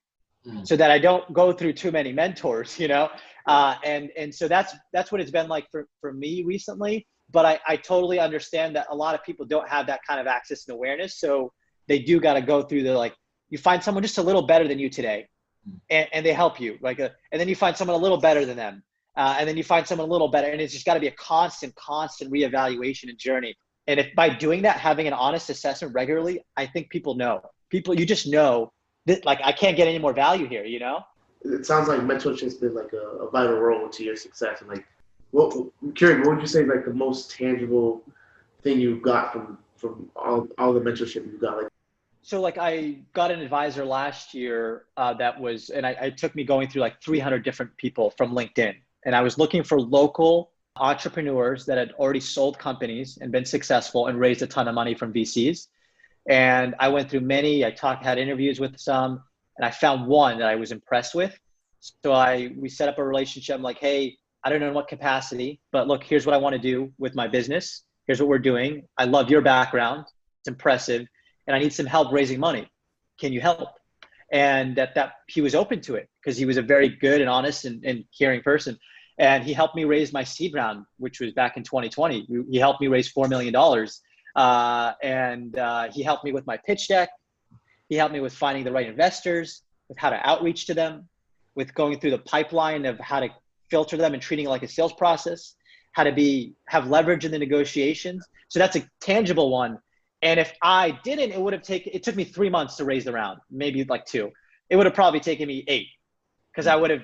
mm. 0.46 0.66
so 0.66 0.76
that 0.76 0.90
I 0.90 0.98
don't 0.98 1.30
go 1.32 1.52
through 1.52 1.74
too 1.74 1.90
many 1.90 2.12
mentors, 2.12 2.78
you 2.78 2.88
know? 2.88 3.10
Uh, 3.46 3.76
and, 3.84 4.10
and 4.16 4.34
so 4.34 4.48
that's, 4.48 4.74
that's 4.92 5.12
what 5.12 5.20
it's 5.20 5.30
been 5.30 5.48
like 5.48 5.66
for, 5.70 5.86
for 6.00 6.12
me 6.12 6.42
recently. 6.44 7.06
But 7.30 7.44
I, 7.44 7.60
I 7.66 7.76
totally 7.76 8.18
understand 8.18 8.76
that 8.76 8.86
a 8.90 8.96
lot 8.96 9.14
of 9.14 9.22
people 9.22 9.44
don't 9.44 9.68
have 9.68 9.86
that 9.88 10.00
kind 10.06 10.20
of 10.20 10.26
access 10.26 10.66
and 10.66 10.74
awareness. 10.74 11.18
So 11.18 11.52
they 11.86 11.98
do 11.98 12.20
got 12.20 12.34
to 12.34 12.42
go 12.42 12.62
through 12.62 12.84
the, 12.84 12.94
like, 12.94 13.14
you 13.50 13.58
find 13.58 13.82
someone 13.82 14.02
just 14.02 14.18
a 14.18 14.22
little 14.22 14.42
better 14.42 14.66
than 14.66 14.78
you 14.78 14.88
today 14.88 15.26
mm. 15.68 15.78
and, 15.90 16.08
and 16.12 16.24
they 16.24 16.32
help 16.32 16.60
you 16.60 16.78
like, 16.80 16.98
a, 16.98 17.06
uh, 17.06 17.12
and 17.32 17.40
then 17.40 17.48
you 17.48 17.56
find 17.56 17.76
someone 17.76 17.98
a 17.98 18.02
little 18.02 18.20
better 18.20 18.46
than 18.46 18.56
them. 18.56 18.82
Uh, 19.16 19.36
and 19.38 19.48
then 19.48 19.56
you 19.56 19.64
find 19.64 19.86
someone 19.86 20.08
a 20.08 20.12
little 20.12 20.28
better 20.28 20.46
and 20.48 20.60
it's 20.60 20.72
just 20.72 20.86
got 20.86 20.94
to 20.94 21.00
be 21.00 21.08
a 21.08 21.12
constant 21.12 21.74
constant 21.74 22.32
reevaluation 22.32 23.08
and 23.08 23.18
journey 23.18 23.54
and 23.88 23.98
if 23.98 24.14
by 24.14 24.28
doing 24.28 24.62
that 24.62 24.76
having 24.76 25.08
an 25.08 25.12
honest 25.12 25.50
assessment 25.50 25.92
regularly 25.92 26.40
i 26.56 26.64
think 26.64 26.88
people 26.90 27.14
know 27.14 27.42
people 27.70 27.98
you 27.98 28.06
just 28.06 28.26
know 28.26 28.72
that 29.08 29.24
like 29.24 29.40
I 29.42 29.52
can't 29.52 29.76
get 29.76 29.88
any 29.88 29.98
more 29.98 30.12
value 30.12 30.46
here, 30.46 30.64
you 30.64 30.78
know? 30.78 31.04
It 31.42 31.66
sounds 31.66 31.88
like 31.88 32.00
mentorship's 32.00 32.54
been 32.54 32.74
like 32.74 32.92
a, 32.92 33.24
a 33.24 33.30
vital 33.30 33.58
role 33.58 33.88
to 33.88 34.04
your 34.04 34.16
success. 34.16 34.60
And 34.60 34.68
like, 34.68 34.86
what 35.30 35.54
I'm 35.82 35.92
curious, 35.92 36.26
what 36.26 36.36
would 36.36 36.42
you 36.42 36.48
say 36.48 36.64
like 36.64 36.84
the 36.84 36.94
most 36.94 37.30
tangible 37.30 38.02
thing 38.62 38.80
you 38.80 39.00
got 39.00 39.32
from 39.32 39.58
from 39.76 40.10
all 40.16 40.48
all 40.58 40.72
the 40.72 40.80
mentorship 40.80 41.26
you 41.26 41.38
got? 41.40 41.62
Like, 41.62 41.72
so 42.22 42.40
like 42.40 42.58
I 42.58 42.98
got 43.12 43.30
an 43.30 43.40
advisor 43.40 43.84
last 43.84 44.34
year 44.34 44.84
uh, 44.96 45.14
that 45.14 45.40
was, 45.40 45.70
and 45.70 45.86
I, 45.86 45.90
it 45.92 46.18
took 46.18 46.34
me 46.34 46.44
going 46.44 46.68
through 46.68 46.82
like 46.82 47.00
300 47.00 47.42
different 47.44 47.74
people 47.76 48.10
from 48.10 48.32
LinkedIn, 48.32 48.74
and 49.04 49.14
I 49.14 49.22
was 49.22 49.38
looking 49.38 49.62
for 49.62 49.80
local 49.80 50.50
entrepreneurs 50.80 51.66
that 51.66 51.78
had 51.78 51.92
already 51.92 52.20
sold 52.20 52.58
companies 52.58 53.18
and 53.20 53.30
been 53.32 53.44
successful 53.44 54.06
and 54.06 54.18
raised 54.18 54.42
a 54.42 54.46
ton 54.46 54.68
of 54.68 54.74
money 54.74 54.94
from 54.94 55.12
VCs 55.12 55.68
and 56.28 56.74
I 56.78 56.88
went 56.88 57.10
through 57.10 57.20
many. 57.20 57.64
I 57.64 57.70
talked, 57.70 58.04
had 58.04 58.18
interviews 58.18 58.60
with 58.60 58.78
some, 58.78 59.22
and 59.56 59.64
I 59.64 59.70
found 59.70 60.06
one 60.06 60.38
that 60.38 60.48
I 60.48 60.56
was 60.56 60.72
impressed 60.72 61.14
with. 61.14 61.36
So 61.80 62.12
I 62.12 62.50
we 62.56 62.68
set 62.68 62.88
up 62.88 62.98
a 62.98 63.04
relationship. 63.04 63.56
I'm 63.56 63.62
like, 63.62 63.78
hey, 63.78 64.16
I 64.44 64.50
don't 64.50 64.60
know 64.60 64.68
in 64.68 64.74
what 64.74 64.88
capacity, 64.88 65.60
but 65.72 65.88
look, 65.88 66.04
here's 66.04 66.26
what 66.26 66.34
I 66.34 66.38
want 66.38 66.54
to 66.54 66.58
do 66.58 66.92
with 66.98 67.14
my 67.14 67.26
business. 67.26 67.84
Here's 68.06 68.20
what 68.20 68.28
we're 68.28 68.38
doing. 68.38 68.86
I 68.98 69.04
love 69.04 69.30
your 69.30 69.40
background. 69.40 70.04
It's 70.40 70.48
impressive, 70.48 71.06
and 71.46 71.56
I 71.56 71.58
need 71.58 71.72
some 71.72 71.86
help 71.86 72.12
raising 72.12 72.38
money. 72.38 72.68
Can 73.18 73.32
you 73.32 73.40
help? 73.40 73.70
And 74.30 74.76
that 74.76 74.94
that 74.96 75.12
he 75.28 75.40
was 75.40 75.54
open 75.54 75.80
to 75.82 75.94
it 75.94 76.08
because 76.20 76.36
he 76.36 76.44
was 76.44 76.58
a 76.58 76.62
very 76.62 76.90
good 76.90 77.22
and 77.22 77.30
honest 77.30 77.64
and, 77.64 77.82
and 77.84 78.04
caring 78.16 78.42
person. 78.42 78.78
And 79.18 79.42
he 79.42 79.52
helped 79.52 79.74
me 79.74 79.84
raise 79.84 80.12
my 80.12 80.22
seed 80.22 80.54
round, 80.54 80.86
which 80.98 81.20
was 81.20 81.32
back 81.32 81.56
in 81.56 81.62
2020. 81.64 82.28
He 82.50 82.58
helped 82.58 82.80
me 82.80 82.86
raise 82.86 83.08
four 83.08 83.28
million 83.28 83.52
dollars, 83.52 84.00
uh, 84.36 84.92
and 85.02 85.58
uh, 85.58 85.90
he 85.90 86.02
helped 86.02 86.24
me 86.24 86.32
with 86.32 86.46
my 86.46 86.56
pitch 86.56 86.88
deck. 86.88 87.10
He 87.88 87.96
helped 87.96 88.12
me 88.12 88.20
with 88.20 88.32
finding 88.32 88.64
the 88.64 88.72
right 88.72 88.86
investors, 88.86 89.62
with 89.88 89.98
how 89.98 90.10
to 90.10 90.28
outreach 90.28 90.66
to 90.66 90.74
them, 90.74 91.08
with 91.54 91.74
going 91.74 91.98
through 91.98 92.12
the 92.12 92.18
pipeline 92.18 92.86
of 92.86 92.98
how 93.00 93.20
to 93.20 93.28
filter 93.70 93.96
them 93.96 94.14
and 94.14 94.22
treating 94.22 94.46
it 94.46 94.50
like 94.50 94.62
a 94.62 94.68
sales 94.68 94.92
process, 94.92 95.56
how 95.92 96.04
to 96.04 96.12
be 96.12 96.54
have 96.68 96.86
leverage 96.88 97.24
in 97.24 97.32
the 97.32 97.38
negotiations. 97.38 98.24
So 98.48 98.58
that's 98.58 98.76
a 98.76 98.88
tangible 99.00 99.50
one. 99.50 99.78
And 100.22 100.38
if 100.38 100.52
I 100.62 100.98
didn't, 101.02 101.32
it 101.32 101.40
would 101.40 101.52
have 101.52 101.62
taken 101.62 101.92
it 101.92 102.02
took 102.04 102.14
me 102.14 102.24
three 102.24 102.50
months 102.50 102.76
to 102.76 102.84
raise 102.84 103.04
the 103.04 103.12
round, 103.12 103.40
maybe 103.50 103.84
like 103.84 104.04
two. 104.04 104.30
It 104.70 104.76
would 104.76 104.86
have 104.86 104.94
probably 104.94 105.20
taken 105.20 105.48
me 105.48 105.64
eight 105.66 105.88
because 106.52 106.66
I 106.66 106.76
would 106.76 106.90
have, 106.90 107.02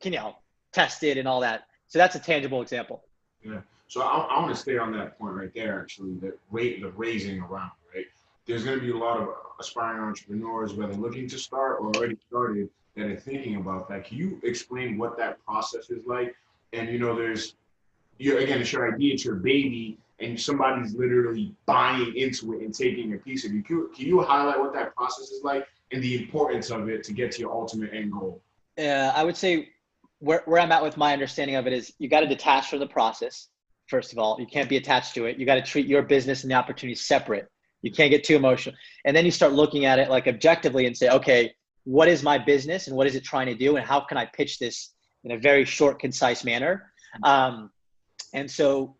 can 0.00 0.12
you 0.12 0.18
know, 0.20 0.36
tested 0.72 1.18
and 1.18 1.26
all 1.26 1.40
that. 1.40 1.66
So 1.88 1.98
that's 1.98 2.14
a 2.16 2.20
tangible 2.20 2.62
example. 2.62 3.02
Yeah. 3.44 3.60
So 3.88 4.02
I, 4.02 4.18
I 4.18 4.40
want 4.40 4.54
to 4.54 4.60
stay 4.60 4.76
on 4.76 4.92
that 4.92 5.18
point 5.18 5.34
right 5.34 5.52
there. 5.54 5.80
Actually, 5.80 6.14
the 6.14 6.34
rate, 6.50 6.82
the 6.82 6.90
raising 6.90 7.40
around, 7.40 7.70
right? 7.94 8.04
There's 8.46 8.64
going 8.64 8.78
to 8.78 8.84
be 8.84 8.92
a 8.92 8.96
lot 8.96 9.18
of 9.18 9.28
aspiring 9.58 10.02
entrepreneurs, 10.02 10.74
whether 10.74 10.94
looking 10.94 11.28
to 11.28 11.38
start 11.38 11.78
or 11.80 11.86
already 11.96 12.16
started, 12.28 12.68
that 12.96 13.06
are 13.06 13.16
thinking 13.16 13.56
about 13.56 13.88
that. 13.88 14.04
Can 14.04 14.18
you 14.18 14.40
explain 14.42 14.98
what 14.98 15.16
that 15.18 15.42
process 15.44 15.88
is 15.90 16.04
like? 16.06 16.34
And 16.72 16.88
you 16.88 16.98
know, 16.98 17.16
there's 17.16 17.54
you 18.18 18.38
again, 18.38 18.60
it's 18.60 18.72
your 18.72 18.92
idea, 18.92 19.14
it's 19.14 19.24
your 19.24 19.36
baby, 19.36 19.96
and 20.20 20.38
somebody's 20.38 20.94
literally 20.94 21.54
buying 21.66 22.14
into 22.16 22.54
it 22.54 22.62
and 22.62 22.74
taking 22.74 23.14
a 23.14 23.16
piece 23.16 23.44
of 23.44 23.52
you. 23.52 23.62
Can, 23.62 23.88
can 23.94 24.06
you 24.06 24.20
highlight 24.20 24.58
what 24.58 24.74
that 24.74 24.94
process 24.94 25.30
is 25.30 25.42
like 25.44 25.66
and 25.92 26.02
the 26.02 26.20
importance 26.22 26.70
of 26.70 26.88
it 26.88 27.04
to 27.04 27.12
get 27.12 27.32
to 27.32 27.40
your 27.40 27.52
ultimate 27.52 27.94
end 27.94 28.12
goal? 28.12 28.42
Uh, 28.76 29.12
I 29.14 29.24
would 29.24 29.36
say 29.36 29.70
where, 30.20 30.42
where 30.46 30.60
I'm 30.60 30.72
at 30.72 30.82
with 30.82 30.96
my 30.96 31.12
understanding 31.12 31.56
of 31.56 31.66
it 31.66 31.72
is 31.72 31.92
you 31.98 32.08
got 32.08 32.20
to 32.20 32.26
detach 32.26 32.70
from 32.70 32.80
the 32.80 32.86
process. 32.86 33.48
First 33.86 34.12
of 34.12 34.18
all, 34.18 34.36
you 34.38 34.46
can't 34.46 34.68
be 34.68 34.76
attached 34.76 35.14
to 35.14 35.26
it. 35.26 35.38
You 35.38 35.46
got 35.46 35.54
to 35.54 35.62
treat 35.62 35.86
your 35.86 36.02
business 36.02 36.42
and 36.42 36.50
the 36.50 36.56
opportunity 36.56 36.94
separate. 36.94 37.48
You 37.82 37.92
can't 37.92 38.10
get 38.10 38.24
too 38.24 38.36
emotional. 38.36 38.74
And 39.04 39.16
then 39.16 39.24
you 39.24 39.30
start 39.30 39.52
looking 39.52 39.84
at 39.84 39.98
it 39.98 40.10
like 40.10 40.26
objectively 40.26 40.86
and 40.86 40.96
say, 40.96 41.08
okay, 41.08 41.54
what 41.84 42.08
is 42.08 42.22
my 42.22 42.36
business 42.36 42.88
and 42.88 42.96
what 42.96 43.06
is 43.06 43.14
it 43.14 43.24
trying 43.24 43.46
to 43.46 43.54
do? 43.54 43.76
And 43.76 43.86
how 43.86 44.00
can 44.00 44.18
I 44.18 44.26
pitch 44.26 44.58
this 44.58 44.94
in 45.24 45.30
a 45.30 45.38
very 45.38 45.64
short, 45.64 45.98
concise 45.98 46.44
manner? 46.44 46.92
Um, 47.22 47.70
and 48.34 48.50
so 48.50 48.96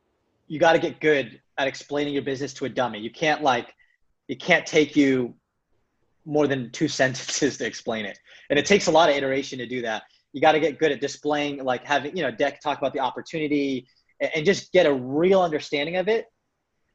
you 0.46 0.58
got 0.58 0.72
to 0.72 0.78
get 0.78 1.00
good 1.00 1.40
at 1.58 1.66
explaining 1.66 2.14
your 2.14 2.22
business 2.22 2.54
to 2.54 2.64
a 2.64 2.68
dummy. 2.68 3.00
You 3.00 3.10
can't 3.10 3.42
like, 3.42 3.74
it 4.28 4.40
can't 4.40 4.64
take 4.64 4.96
you 4.96 5.34
more 6.24 6.46
than 6.46 6.70
two 6.70 6.88
sentences 7.00 7.58
to 7.58 7.66
explain 7.66 8.06
it. 8.06 8.18
And 8.48 8.58
it 8.58 8.64
takes 8.64 8.86
a 8.86 8.90
lot 8.90 9.10
of 9.10 9.16
iteration 9.16 9.58
to 9.58 9.66
do 9.66 9.82
that. 9.82 10.04
You 10.32 10.40
got 10.40 10.52
to 10.52 10.60
get 10.60 10.78
good 10.78 10.92
at 10.92 11.00
displaying, 11.00 11.64
like 11.64 11.84
having, 11.84 12.16
you 12.16 12.22
know, 12.22 12.30
deck 12.30 12.60
talk 12.60 12.78
about 12.78 12.92
the 12.92 13.00
opportunity 13.00 13.88
and, 14.20 14.30
and 14.36 14.46
just 14.46 14.72
get 14.72 14.86
a 14.86 14.92
real 14.92 15.42
understanding 15.42 15.96
of 15.96 16.08
it. 16.08 16.26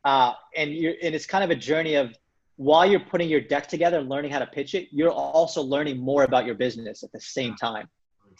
Uh, 0.06 0.34
and 0.56 0.74
you're, 0.74 0.94
and 1.02 1.16
it's 1.16 1.26
kind 1.26 1.44
of 1.44 1.50
a 1.50 1.56
journey 1.56 1.96
of 1.96 2.14
while 2.58 2.86
you're 2.86 3.00
putting 3.00 3.30
your 3.30 3.42
deck 3.42 3.68
together 3.68 4.00
and 4.00 4.10
learning 4.10 4.32
how 4.32 4.40
to 4.40 4.46
pitch 4.46 4.76
it, 4.76 4.88
you're 4.92 5.10
also 5.12 5.62
learning 5.62 5.98
more 6.00 6.24
about 6.24 6.46
your 6.46 6.56
business 6.56 7.04
at 7.04 7.12
the 7.12 7.20
same 7.20 7.56
time 7.56 7.88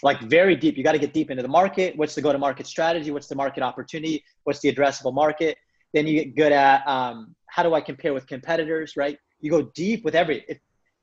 like 0.02 0.20
very 0.22 0.56
deep. 0.56 0.78
You 0.78 0.84
got 0.84 0.94
to 0.94 1.00
get 1.00 1.14
deep 1.14 1.30
into 1.30 1.44
the 1.44 1.50
market. 1.50 1.96
What's 1.96 2.16
the 2.16 2.22
go 2.22 2.32
to 2.32 2.40
market 2.40 2.66
strategy? 2.66 3.12
What's 3.12 3.28
the 3.28 3.36
market 3.36 3.62
opportunity? 3.62 4.24
What's 4.44 4.60
the 4.60 4.74
addressable 4.74 5.14
market? 5.14 5.58
Then 5.94 6.08
you 6.08 6.24
get 6.24 6.36
good 6.36 6.52
at 6.52 6.88
um, 6.88 7.36
how 7.48 7.62
do 7.62 7.74
I 7.74 7.82
compare 7.82 8.14
with 8.14 8.26
competitors, 8.26 8.98
right? 8.98 9.18
You 9.42 9.52
go 9.52 9.64
deep 9.76 10.04
with 10.04 10.16
every, 10.16 10.46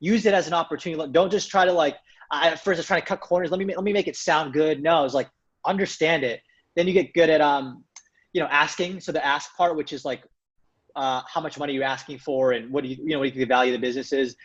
use 0.01 0.27
it 0.27 0.35
as 0.35 0.47
an 0.47 0.55
opportunity. 0.55 1.13
Don't 1.13 1.31
just 1.31 1.51
try 1.51 1.65
to 1.65 1.73
like, 1.73 1.97
I, 2.31 2.49
at 2.49 2.61
first 2.61 2.79
I 2.79 2.81
was 2.81 2.87
trying 2.87 3.03
to 3.03 3.07
cut 3.07 3.21
corners. 3.21 3.51
Let 3.51 3.59
me, 3.59 3.67
let 3.67 3.85
me 3.85 3.93
make 3.93 4.09
it 4.09 4.17
sound 4.17 4.53
good. 4.53 4.83
No, 4.83 5.05
it's 5.05 5.15
like, 5.15 5.29
understand 5.65 6.25
it. 6.25 6.41
Then 6.77 6.87
you 6.87 6.93
get 6.93 7.13
good 7.13 7.31
at, 7.31 7.41
um, 7.41 7.85
you 8.33 8.41
know, 8.41 8.49
asking. 8.49 9.01
So 9.01 9.13
the 9.13 9.25
ask 9.25 9.55
part, 9.57 9.77
which 9.77 9.93
is 9.93 10.05
like, 10.05 10.23
uh, 10.97 11.23
how 11.27 11.41
much 11.41 11.59
money 11.59 11.73
are 11.73 11.77
you 11.77 11.83
asking 11.83 12.19
for 12.19 12.53
and 12.53 12.71
what 12.71 12.83
do 12.83 12.91
you, 12.91 12.97
you 12.99 13.11
know, 13.11 13.19
what 13.19 13.25
do 13.25 13.29
you 13.29 13.35
think 13.35 13.49
the 13.49 13.55
value 13.55 13.75
of 13.75 13.81
the 13.81 13.87
business 13.87 14.13
is? 14.13 14.37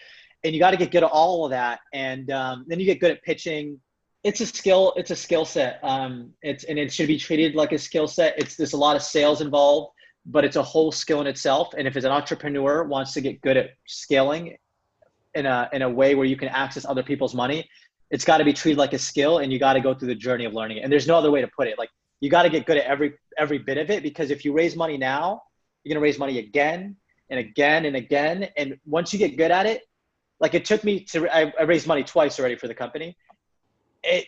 And 0.43 0.53
you 0.53 0.60
got 0.60 0.71
to 0.71 0.77
get 0.77 0.91
good 0.91 1.03
at 1.03 1.10
all 1.10 1.45
of 1.45 1.51
that. 1.51 1.79
And 1.93 2.29
um, 2.31 2.65
then 2.67 2.79
you 2.79 2.86
get 2.86 2.99
good 2.99 3.12
at 3.12 3.23
pitching, 3.23 3.79
it's 4.25 4.41
a 4.41 4.45
skill 4.47 4.91
it's 4.95 5.12
a 5.12 5.15
skill 5.15 5.45
set 5.45 5.79
um, 5.83 6.31
it's 6.41 6.63
and 6.63 6.79
it 6.79 6.91
should 6.91 7.07
be 7.07 7.17
treated 7.17 7.53
like 7.53 7.71
a 7.71 7.77
skill 7.77 8.07
set 8.07 8.33
it's 8.38 8.55
there's 8.55 8.73
a 8.73 8.77
lot 8.77 8.95
of 8.95 9.03
sales 9.03 9.39
involved 9.39 9.93
but 10.25 10.43
it's 10.43 10.55
a 10.55 10.63
whole 10.63 10.91
skill 10.91 11.21
in 11.21 11.27
itself 11.27 11.75
and 11.77 11.88
if 11.88 11.95
it's 11.95 12.05
an 12.05 12.12
entrepreneur 12.12 12.83
wants 12.83 13.13
to 13.13 13.21
get 13.21 13.39
good 13.41 13.55
at 13.55 13.69
scaling 13.86 14.57
in 15.36 15.45
a 15.45 15.69
in 15.74 15.82
a 15.82 15.89
way 15.89 16.15
where 16.15 16.26
you 16.26 16.36
can 16.36 16.50
access 16.50 16.86
other 16.86 17.04
people's 17.04 17.36
money 17.36 17.67
it's 18.12 18.24
got 18.24 18.38
to 18.38 18.43
be 18.43 18.54
treated 18.54 18.78
like 18.78 18.93
a 18.93 19.00
skill 19.00 19.39
and 19.39 19.52
you 19.52 19.60
got 19.60 19.74
to 19.74 19.82
go 19.82 19.93
through 19.93 20.08
the 20.08 20.15
journey 20.15 20.45
of 20.45 20.54
learning 20.54 20.78
it 20.78 20.82
and 20.82 20.91
there's 20.91 21.08
no 21.08 21.17
other 21.17 21.32
way 21.32 21.41
to 21.41 21.50
put 21.58 21.67
it 21.67 21.78
like 21.78 21.89
you 22.21 22.30
got 22.30 22.43
to 22.43 22.50
get 22.50 22.65
good 22.65 22.78
at 22.78 22.86
every 22.86 23.13
every 23.38 23.58
bit 23.58 23.78
of 23.78 23.89
it 23.89 24.04
because 24.04 24.32
if 24.32 24.45
you 24.45 24.54
raise 24.54 24.76
money 24.76 24.98
now 24.98 25.41
you're 25.84 25.95
to 25.95 26.00
raise 26.00 26.17
money 26.17 26.39
again 26.39 26.95
and 27.30 27.39
again 27.39 27.86
and 27.86 27.95
again 27.95 28.48
and 28.58 28.78
once 28.86 29.12
you 29.13 29.19
get 29.19 29.38
good 29.38 29.52
at 29.52 29.65
it 29.65 29.84
like 30.39 30.54
it 30.54 30.65
took 30.65 30.84
me 30.84 31.00
to 31.00 31.28
I, 31.30 31.54
I 31.60 31.63
raised 31.63 31.88
money 31.88 32.04
twice 32.04 32.39
already 32.39 32.56
for 32.56 32.67
the 32.67 32.76
company 32.76 33.17
it 34.04 34.26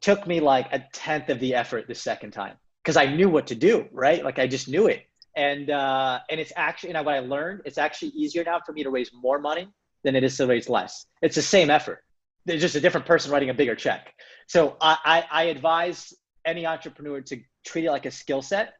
took 0.00 0.26
me 0.26 0.40
like 0.40 0.68
a 0.72 0.84
tenth 0.92 1.30
of 1.30 1.40
the 1.40 1.54
effort 1.54 1.88
the 1.88 1.94
second 1.94 2.32
time 2.32 2.56
because 2.86 2.96
I 2.96 3.06
knew 3.06 3.28
what 3.28 3.48
to 3.48 3.56
do, 3.56 3.86
right? 3.90 4.22
Like 4.22 4.38
I 4.38 4.46
just 4.46 4.68
knew 4.68 4.86
it. 4.86 5.06
And 5.34 5.70
uh, 5.70 6.20
and 6.30 6.38
it's 6.38 6.52
actually, 6.54 6.90
you 6.90 6.94
know, 6.94 7.02
what 7.02 7.14
I 7.14 7.18
learned, 7.18 7.62
it's 7.64 7.78
actually 7.78 8.10
easier 8.10 8.44
now 8.44 8.60
for 8.64 8.72
me 8.72 8.84
to 8.84 8.90
raise 8.90 9.10
more 9.12 9.40
money 9.40 9.68
than 10.06 10.16
it 10.16 10.24
is 10.24 10.36
to 10.38 10.46
raise 10.46 10.68
less. 10.68 11.04
It's 11.20 11.34
the 11.34 11.42
same 11.42 11.68
effort. 11.68 12.02
There's 12.46 12.62
just 12.62 12.76
a 12.76 12.80
different 12.80 13.06
person 13.06 13.30
writing 13.30 13.50
a 13.50 13.54
bigger 13.54 13.74
check. 13.74 14.14
So 14.46 14.76
I, 14.80 14.96
I, 15.04 15.24
I 15.30 15.42
advise 15.44 16.14
any 16.46 16.64
entrepreneur 16.64 17.20
to 17.20 17.40
treat 17.66 17.84
it 17.84 17.90
like 17.90 18.06
a 18.06 18.10
skill 18.10 18.40
set 18.42 18.74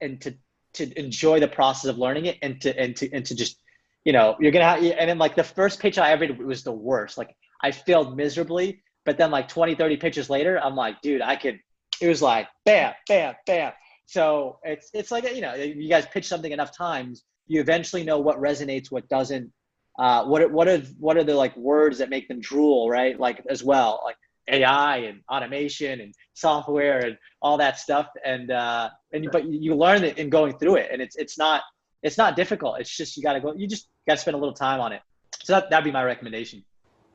and 0.00 0.20
to 0.22 0.34
to 0.74 0.98
enjoy 0.98 1.40
the 1.40 1.48
process 1.48 1.90
of 1.90 1.98
learning 1.98 2.26
it 2.26 2.38
and 2.40 2.60
to 2.60 2.78
and 2.78 2.94
to 2.96 3.12
and 3.12 3.26
to 3.26 3.34
just 3.34 3.58
you 4.04 4.12
know 4.12 4.36
you're 4.38 4.52
gonna 4.52 4.64
have 4.64 4.82
and 4.82 5.10
then 5.10 5.18
like 5.18 5.34
the 5.34 5.42
first 5.42 5.80
pitch 5.80 5.98
I 5.98 6.12
ever 6.12 6.26
did 6.26 6.38
was 6.38 6.62
the 6.62 6.72
worst. 6.72 7.18
Like 7.18 7.34
I 7.62 7.72
failed 7.72 8.16
miserably 8.16 8.82
but 9.08 9.16
then 9.16 9.30
like 9.30 9.48
20, 9.48 9.74
30 9.74 9.96
pitches 9.96 10.28
later, 10.28 10.60
I'm 10.62 10.76
like, 10.76 11.00
dude, 11.00 11.22
I 11.22 11.34
could, 11.34 11.60
it 11.98 12.08
was 12.08 12.20
like 12.20 12.46
bam, 12.66 12.92
bam, 13.08 13.36
bam. 13.46 13.72
So 14.04 14.58
it's, 14.64 14.90
it's 14.92 15.10
like, 15.10 15.24
you 15.34 15.40
know, 15.40 15.54
you 15.54 15.88
guys 15.88 16.04
pitch 16.04 16.26
something 16.26 16.52
enough 16.52 16.76
times, 16.76 17.24
you 17.46 17.58
eventually 17.58 18.04
know 18.04 18.18
what 18.18 18.38
resonates, 18.38 18.90
what 18.90 19.08
doesn't, 19.08 19.50
uh, 19.98 20.24
what, 20.24 20.50
what 20.50 20.68
are, 20.68 20.78
what 20.98 21.16
are 21.16 21.24
the 21.24 21.34
like 21.34 21.56
words 21.56 21.98
that 21.98 22.10
make 22.10 22.28
them 22.28 22.40
drool, 22.40 22.88
right? 22.88 23.18
Like 23.18 23.42
as 23.50 23.62
well, 23.64 24.00
like 24.04 24.16
AI 24.48 24.98
and 24.98 25.20
automation 25.30 26.00
and 26.00 26.14
software 26.34 27.04
and 27.04 27.18
all 27.42 27.58
that 27.58 27.78
stuff. 27.78 28.06
And, 28.24 28.50
uh, 28.50 28.90
and, 29.12 29.28
but 29.30 29.46
you 29.46 29.74
learn 29.74 30.04
it 30.04 30.18
in 30.18 30.30
going 30.30 30.56
through 30.58 30.76
it 30.76 30.90
and 30.92 31.02
it's, 31.02 31.16
it's 31.16 31.36
not, 31.36 31.62
it's 32.02 32.16
not 32.16 32.36
difficult. 32.36 32.80
It's 32.80 32.96
just, 32.96 33.16
you 33.16 33.22
got 33.22 33.34
to 33.34 33.40
go, 33.40 33.54
you 33.54 33.66
just 33.66 33.88
got 34.06 34.14
to 34.14 34.20
spend 34.20 34.36
a 34.36 34.38
little 34.38 34.54
time 34.54 34.80
on 34.80 34.92
it. 34.92 35.02
So 35.42 35.54
that, 35.54 35.70
that'd 35.70 35.84
be 35.84 35.90
my 35.90 36.04
recommendation. 36.04 36.64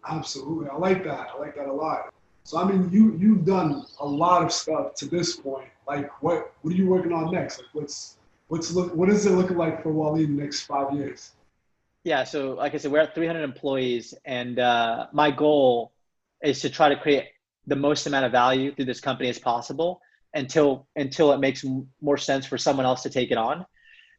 Absolutely, 0.08 0.70
I 0.70 0.76
like 0.76 1.04
that. 1.06 1.30
I 1.34 1.40
like 1.40 1.56
that 1.56 1.68
a 1.68 1.74
lot. 1.74 2.14
So 2.44 2.58
I 2.58 2.66
mean, 2.66 2.90
you 2.92 3.16
you've 3.18 3.46
done 3.46 3.86
a 4.02 4.06
lot 4.06 4.44
of 4.44 4.52
stuff 4.52 4.96
to 4.96 5.06
this 5.06 5.38
point. 5.38 5.70
Like, 5.88 6.12
what 6.22 6.54
what 6.62 6.74
are 6.74 6.78
you 6.78 6.88
working 6.88 7.14
on 7.14 7.32
next? 7.32 7.60
Like, 7.60 7.68
what's 7.74 8.18
what's 8.50 8.72
look 8.72 8.94
what 8.94 9.10
is 9.10 9.26
it 9.26 9.32
looking 9.32 9.58
like 9.58 9.82
for 9.82 9.92
Walid 9.92 10.30
in 10.30 10.36
the 10.36 10.44
next 10.44 10.64
five 10.64 10.94
years? 10.94 11.32
Yeah, 12.04 12.26
so 12.26 12.56
like 12.56 12.74
I 12.74 12.78
said, 12.78 12.92
we're 12.92 13.00
at 13.00 13.16
300 13.16 13.44
employees, 13.44 14.14
and 14.26 14.60
uh, 14.60 15.08
my 15.14 15.32
goal 15.32 15.94
is 16.44 16.60
to 16.62 16.70
try 16.70 16.90
to 16.90 16.98
create 16.98 17.30
the 17.68 17.78
most 17.78 18.06
amount 18.08 18.26
of 18.26 18.32
value 18.32 18.76
through 18.76 18.86
this 18.86 19.00
company 19.00 19.30
as 19.30 19.40
possible 19.40 20.02
until 20.34 20.88
until 20.98 21.32
it 21.32 21.40
makes 21.40 21.64
more 22.02 22.18
sense 22.18 22.46
for 22.46 22.58
someone 22.58 22.86
else 22.86 23.04
to 23.04 23.10
take 23.10 23.32
it 23.32 23.38
on. 23.38 23.66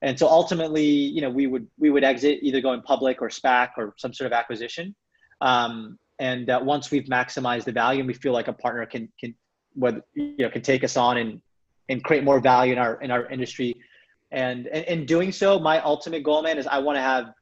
And 0.01 0.19
so 0.19 0.29
ultimately, 0.29 0.87
you 0.87 1.21
know, 1.21 1.29
we 1.29 1.47
would 1.47 1.67
we 1.79 1.91
would 1.91 2.05
exit 2.05 2.39
either 2.43 2.63
going 2.63 2.81
public 2.83 3.21
or 3.21 3.29
SPAC 3.29 3.71
or 3.77 3.95
some 3.99 4.15
sort 4.15 4.27
of 4.27 4.33
acquisition. 4.33 4.95
Um, 5.43 5.99
and 6.19 6.49
uh, 6.49 6.61
once 6.63 6.91
we've 6.91 7.05
maximized 7.05 7.65
the 7.65 7.73
value 7.73 8.01
and 8.01 8.07
we 8.09 8.15
feel 8.15 8.33
like 8.33 8.49
a 8.49 8.53
partner 8.53 8.87
can 8.87 9.13
can 9.21 9.35
what 9.75 10.07
you 10.15 10.37
know 10.39 10.51
can 10.51 10.63
take 10.63 10.85
us 10.85 10.97
on 10.97 11.19
and 11.19 11.43
and 11.89 12.03
create 12.03 12.25
more 12.25 12.41
value 12.41 12.73
in 12.73 12.79
our 12.79 13.01
in 13.03 13.11
our 13.11 13.27
industry 13.27 13.75
and 14.31 14.69
in 14.69 15.05
doing 15.05 15.33
so 15.33 15.59
my 15.59 15.81
ultimate 15.81 16.23
goal 16.23 16.43
man 16.43 16.57
is 16.57 16.67
i 16.69 16.79
want 16.79 16.97
to 16.97 17.03
have 17.03 17.33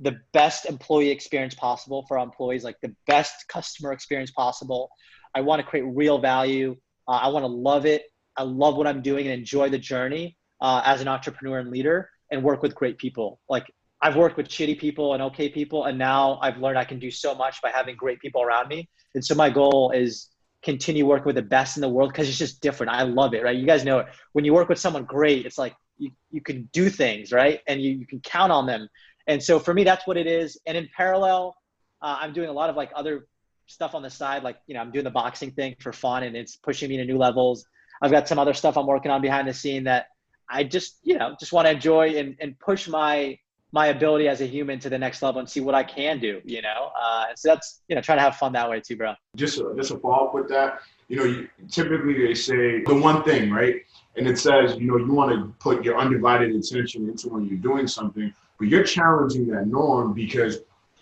the 0.00 0.18
best 0.32 0.66
employee 0.66 1.10
experience 1.10 1.54
possible 1.54 2.04
for 2.08 2.18
our 2.18 2.24
employees 2.24 2.64
like 2.64 2.76
the 2.82 2.94
best 3.06 3.46
customer 3.48 3.92
experience 3.92 4.30
possible 4.30 4.90
i 5.34 5.40
want 5.40 5.60
to 5.60 5.66
create 5.66 5.82
real 5.82 6.18
value 6.18 6.76
uh, 7.08 7.12
i 7.12 7.28
want 7.28 7.42
to 7.42 7.48
love 7.48 7.86
it 7.86 8.04
i 8.36 8.42
love 8.42 8.76
what 8.76 8.86
i'm 8.86 9.02
doing 9.02 9.26
and 9.26 9.34
enjoy 9.38 9.68
the 9.68 9.78
journey 9.78 10.36
uh, 10.60 10.82
as 10.84 11.00
an 11.00 11.08
entrepreneur 11.08 11.58
and 11.58 11.70
leader 11.70 12.08
and 12.30 12.42
work 12.42 12.62
with 12.62 12.74
great 12.74 12.98
people 12.98 13.40
like 13.48 13.66
I've 14.04 14.16
worked 14.16 14.36
with 14.36 14.48
shitty 14.48 14.78
people 14.78 15.14
and 15.14 15.22
okay 15.22 15.48
people, 15.48 15.84
and 15.84 15.96
now 15.96 16.38
I've 16.42 16.58
learned 16.58 16.76
I 16.76 16.84
can 16.84 16.98
do 16.98 17.10
so 17.10 17.34
much 17.34 17.62
by 17.62 17.70
having 17.70 17.96
great 17.96 18.20
people 18.20 18.42
around 18.42 18.68
me. 18.68 18.86
And 19.14 19.24
so 19.24 19.34
my 19.34 19.48
goal 19.48 19.92
is 19.92 20.28
continue 20.62 21.06
working 21.06 21.24
with 21.24 21.36
the 21.36 21.42
best 21.42 21.78
in 21.78 21.80
the 21.80 21.88
world 21.88 22.10
because 22.10 22.28
it's 22.28 22.36
just 22.36 22.60
different. 22.60 22.92
I 22.92 23.02
love 23.02 23.32
it, 23.32 23.42
right? 23.42 23.56
You 23.56 23.66
guys 23.66 23.82
know 23.82 24.00
it. 24.00 24.06
When 24.32 24.44
you 24.44 24.52
work 24.52 24.68
with 24.68 24.78
someone 24.78 25.04
great, 25.04 25.46
it's 25.46 25.56
like 25.56 25.74
you, 25.96 26.10
you 26.30 26.42
can 26.42 26.68
do 26.72 26.90
things, 26.90 27.32
right? 27.32 27.60
And 27.66 27.80
you, 27.80 27.92
you 27.92 28.06
can 28.06 28.20
count 28.20 28.52
on 28.52 28.66
them. 28.66 28.88
And 29.26 29.42
so 29.42 29.58
for 29.58 29.72
me, 29.72 29.84
that's 29.84 30.06
what 30.06 30.16
it 30.16 30.26
is. 30.26 30.58
And 30.66 30.76
in 30.76 30.88
parallel, 30.96 31.56
uh, 32.02 32.18
I'm 32.20 32.32
doing 32.32 32.48
a 32.48 32.52
lot 32.52 32.70
of 32.70 32.76
like 32.76 32.90
other 32.94 33.26
stuff 33.66 33.94
on 33.94 34.02
the 34.02 34.10
side. 34.10 34.42
Like, 34.42 34.58
you 34.66 34.74
know, 34.74 34.80
I'm 34.80 34.90
doing 34.90 35.04
the 35.04 35.10
boxing 35.10 35.50
thing 35.50 35.76
for 35.80 35.92
fun 35.92 36.22
and 36.22 36.36
it's 36.36 36.56
pushing 36.56 36.88
me 36.88 36.96
to 36.98 37.04
new 37.04 37.16
levels. 37.16 37.64
I've 38.02 38.10
got 38.10 38.28
some 38.28 38.38
other 38.38 38.54
stuff 38.54 38.76
I'm 38.76 38.86
working 38.86 39.10
on 39.10 39.22
behind 39.22 39.48
the 39.48 39.54
scene 39.54 39.84
that 39.84 40.08
I 40.48 40.64
just, 40.64 40.98
you 41.02 41.16
know, 41.16 41.34
just 41.40 41.52
want 41.52 41.66
to 41.66 41.72
enjoy 41.72 42.16
and, 42.16 42.36
and 42.40 42.58
push 42.58 42.88
my 42.88 43.38
my 43.74 43.88
ability 43.88 44.28
as 44.28 44.40
a 44.40 44.46
human 44.46 44.78
to 44.78 44.88
the 44.88 44.96
next 44.96 45.20
level 45.20 45.40
and 45.40 45.50
see 45.50 45.58
what 45.58 45.74
I 45.74 45.82
can 45.82 46.20
do, 46.20 46.40
you 46.44 46.62
know. 46.62 46.92
Uh, 46.96 47.24
so 47.34 47.48
that's 47.48 47.82
you 47.88 47.96
know 47.96 48.00
trying 48.00 48.18
to 48.18 48.22
have 48.22 48.36
fun 48.36 48.52
that 48.52 48.70
way 48.70 48.80
too, 48.80 48.96
bro. 48.96 49.14
Just 49.34 49.60
just 49.76 49.90
a 49.90 49.98
follow 49.98 50.28
up 50.28 50.34
with 50.34 50.48
that. 50.48 50.78
You 51.08 51.16
know, 51.16 51.24
you, 51.24 51.48
typically 51.68 52.24
they 52.24 52.34
say 52.34 52.84
the 52.84 52.94
one 52.94 53.24
thing, 53.24 53.50
right? 53.50 53.82
And 54.16 54.26
it 54.28 54.38
says, 54.38 54.76
you 54.76 54.86
know, 54.86 54.96
you 54.96 55.12
want 55.12 55.32
to 55.32 55.52
put 55.58 55.84
your 55.84 55.98
undivided 55.98 56.54
attention 56.54 57.08
into 57.08 57.28
when 57.28 57.46
you're 57.46 57.58
doing 57.58 57.86
something, 57.86 58.32
but 58.58 58.68
you're 58.68 58.84
challenging 58.84 59.46
that 59.48 59.66
norm 59.66 60.12
because, 60.12 60.58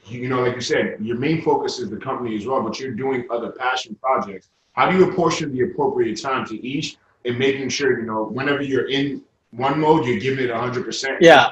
you 0.07 0.29
know, 0.29 0.41
like 0.41 0.55
you 0.55 0.61
said, 0.63 0.97
your 1.01 1.19
main 1.19 1.43
focus 1.43 1.79
is 1.79 1.91
the 1.91 1.99
company 1.99 2.35
as 2.37 2.47
well, 2.47 2.63
but 2.63 2.81
you're 2.81 2.93
doing 2.93 3.27
other 3.31 3.51
passion 3.51 3.95
projects. 4.03 4.49
How 4.73 4.91
do 4.91 4.97
you 4.97 5.11
apportion 5.11 5.53
the 5.53 5.65
appropriate 5.65 6.21
time 6.21 6.47
to 6.47 6.67
each 6.67 6.97
and 7.27 7.39
making 7.39 7.69
sure, 7.69 8.01
you 8.01 8.07
know, 8.07 8.25
whenever 8.25 8.63
you're 8.63 8.89
in 8.89 9.23
one 9.51 9.79
mode, 9.79 10.07
you're 10.07 10.19
giving 10.19 10.47
it 10.47 10.51
100%? 10.51 11.19
Yeah. 11.21 11.51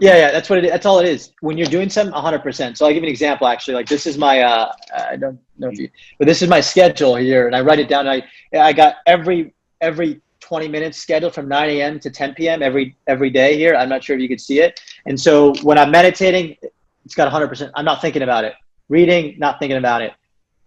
Yeah, 0.00 0.16
yeah, 0.16 0.30
that's 0.30 0.48
what 0.48 0.60
it 0.60 0.66
is. 0.66 0.70
That's 0.70 0.86
all 0.86 1.00
it 1.00 1.08
is. 1.08 1.32
When 1.40 1.58
you're 1.58 1.66
doing 1.66 1.90
something 1.90 2.14
100%. 2.14 2.76
So 2.76 2.86
I'll 2.86 2.92
give 2.92 3.02
you 3.02 3.08
an 3.08 3.10
example 3.10 3.48
actually. 3.48 3.74
Like 3.74 3.88
this 3.88 4.06
is 4.06 4.16
my, 4.16 4.40
uh, 4.42 4.72
I 4.96 5.16
don't 5.16 5.40
know 5.58 5.68
if 5.68 5.78
you, 5.78 5.88
but 6.18 6.28
this 6.28 6.42
is 6.42 6.48
my 6.48 6.60
schedule 6.60 7.16
here 7.16 7.48
and 7.48 7.56
I 7.56 7.60
write 7.60 7.80
it 7.80 7.88
down. 7.88 8.06
I, 8.06 8.22
I 8.56 8.72
got 8.72 8.96
every, 9.06 9.52
every 9.80 10.20
20 10.44 10.68
minutes 10.68 10.98
scheduled 10.98 11.34
from 11.34 11.48
9 11.48 11.70
a.m. 11.70 11.98
to 12.00 12.10
10 12.10 12.34
p.m. 12.34 12.62
every, 12.62 12.96
every 13.06 13.30
day 13.30 13.56
here. 13.56 13.74
I'm 13.74 13.88
not 13.88 14.04
sure 14.04 14.14
if 14.14 14.22
you 14.22 14.28
could 14.28 14.40
see 14.40 14.60
it. 14.60 14.80
And 15.06 15.18
so 15.18 15.54
when 15.62 15.78
I'm 15.78 15.90
meditating, 15.90 16.56
it's 17.04 17.14
got 17.14 17.32
100%. 17.32 17.70
I'm 17.74 17.84
not 17.84 18.00
thinking 18.00 18.22
about 18.22 18.44
it. 18.44 18.54
Reading, 18.88 19.36
not 19.38 19.58
thinking 19.58 19.78
about 19.78 20.02
it. 20.02 20.12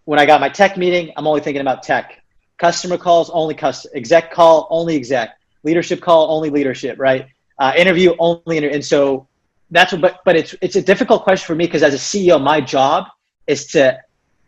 When 0.04 0.18
I 0.18 0.26
got 0.26 0.40
my 0.40 0.48
tech 0.48 0.76
meeting, 0.76 1.12
I'm 1.16 1.26
only 1.26 1.40
thinking 1.40 1.60
about 1.60 1.82
tech. 1.82 2.22
Customer 2.58 2.98
calls, 2.98 3.30
only 3.30 3.54
customer. 3.54 3.94
Exec 3.96 4.32
call, 4.32 4.66
only 4.70 4.96
exec. 4.96 5.38
Leadership 5.64 6.00
call, 6.00 6.30
only 6.30 6.50
leadership, 6.50 6.98
right? 6.98 7.28
uh, 7.58 7.72
interview 7.76 8.14
only 8.18 8.56
inter- 8.56 8.70
and 8.70 8.84
so 8.84 9.26
that's 9.70 9.92
what 9.92 10.00
but 10.00 10.20
but 10.24 10.36
it's 10.36 10.54
it's 10.60 10.76
a 10.76 10.82
difficult 10.82 11.24
question 11.24 11.46
for 11.46 11.54
me 11.54 11.66
because 11.66 11.82
as 11.82 11.94
a 11.94 11.98
ceo 11.98 12.40
my 12.42 12.60
job 12.60 13.06
is 13.46 13.66
to 13.66 13.98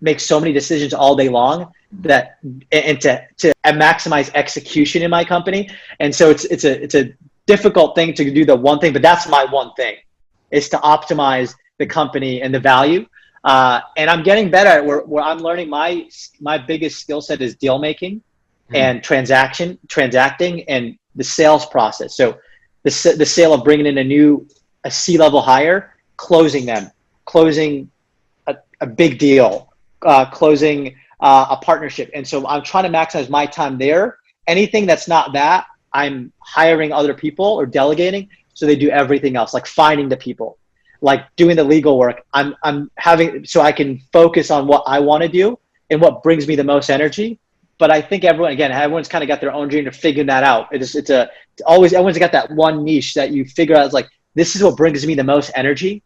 make 0.01 0.21
so 0.21 0.41
many 0.41 0.53
decisions 0.53 0.95
all 0.95 1.15
day 1.17 1.29
long 1.29 1.73
that 1.93 2.39
and 2.73 3.01
to 3.01 3.23
to 3.39 3.53
maximize 3.65 4.31
execution 4.35 5.03
in 5.03 5.11
my 5.11 5.25
company. 5.25 5.69
And 5.99 6.15
so 6.15 6.31
it's 6.31 6.45
it's 6.45 6.65
a 6.65 6.83
it's 6.83 6.95
a 6.95 7.13
difficult 7.47 7.95
thing 7.95 8.15
to 8.15 8.31
do 8.31 8.45
the 8.45 8.55
one 8.55 8.79
thing 8.79 8.93
but 8.93 9.03
that's 9.03 9.29
my 9.29 9.45
one 9.45 9.73
thing 9.75 9.97
is 10.51 10.69
to 10.69 10.77
optimize 10.79 11.55
the 11.79 11.87
company 11.87 12.43
and 12.43 12.55
the 12.55 12.61
value. 12.61 13.07
Uh, 13.43 13.81
and 13.97 14.11
i'm 14.11 14.23
getting 14.23 14.51
better 14.51 14.69
at 14.69 14.85
where, 14.85 15.01
where 15.01 15.25
i'm 15.25 15.39
learning 15.39 15.67
my 15.71 16.07
my 16.41 16.59
biggest 16.59 17.01
skill 17.01 17.23
set 17.23 17.41
is 17.41 17.57
deal 17.57 17.79
making 17.79 18.17
mm-hmm. 18.17 18.77
and 18.77 19.03
transaction 19.03 19.79
transacting 19.89 20.63
and 20.65 20.99
the 21.17 21.25
sales 21.25 21.67
process. 21.67 22.17
So 22.17 22.39
the, 22.83 23.15
the 23.19 23.27
sale 23.27 23.53
of 23.53 23.65
bringing 23.65 23.87
in 23.87 23.99
a 23.99 24.05
new 24.05 24.47
a 24.85 24.91
C 24.91 25.19
level 25.19 25.43
hire, 25.43 25.97
closing 26.17 26.65
them, 26.65 26.91
closing 27.25 27.91
a, 28.47 28.57
a 28.81 28.87
big 28.87 29.19
deal, 29.19 29.70
uh, 30.05 30.31
closing 30.31 30.97
uh, 31.21 31.47
a 31.51 31.57
partnership. 31.57 32.11
And 32.15 32.27
so 32.27 32.47
I'm 32.47 32.63
trying 32.63 32.91
to 32.91 32.97
maximize 32.99 33.29
my 33.29 33.47
time 33.47 33.79
there. 33.79 34.19
Anything 34.47 34.87
that's 34.87 35.09
not 35.09 35.33
that, 35.35 35.67
I'm 35.93 36.33
hiring 36.39 36.93
other 36.93 37.15
people 37.15 37.45
or 37.45 37.67
delegating 37.67 38.29
so 38.55 38.67
they 38.67 38.77
do 38.77 38.91
everything 38.91 39.37
else, 39.37 39.55
like 39.55 39.67
finding 39.67 40.09
the 40.09 40.17
people, 40.17 40.59
like 41.01 41.25
doing 41.37 41.57
the 41.57 41.65
legal 41.65 41.99
work. 41.99 42.25
I'm 42.33 42.55
I'm 42.63 42.91
having 42.97 43.45
so 43.45 43.61
I 43.61 43.73
can 43.73 44.01
focus 44.13 44.51
on 44.51 44.67
what 44.67 44.85
I 44.87 45.01
want 45.01 45.23
to 45.23 45.29
do 45.29 45.59
and 45.91 46.01
what 46.01 46.23
brings 46.23 46.47
me 46.47 46.57
the 46.57 46.65
most 46.65 46.91
energy 46.91 47.39
but 47.81 47.91
I 47.91 48.03
think 48.03 48.25
everyone, 48.25 48.53
again, 48.53 48.71
everyone's 48.71 49.09
kind 49.09 49.25
of 49.25 49.29
got 49.29 49.41
their 49.41 49.53
own 49.55 49.69
dream 49.69 49.87
to 49.87 49.91
figure 49.91 50.23
that 50.25 50.45
out. 50.45 50.69
It's, 50.71 50.95
it's 50.95 51.09
a 51.09 51.31
it's 51.55 51.63
always 51.67 51.95
everyone's 51.95 52.19
got 52.19 52.31
that 52.33 52.51
one 52.51 52.85
niche 52.85 53.15
that 53.15 53.31
you 53.31 53.47
figure 53.47 53.75
out. 53.75 53.87
It's 53.87 53.95
like 53.95 54.09
this 54.35 54.55
is 54.55 54.63
what 54.63 54.77
brings 54.77 55.05
me 55.07 55.15
the 55.15 55.25
most 55.25 55.51
energy, 55.57 56.03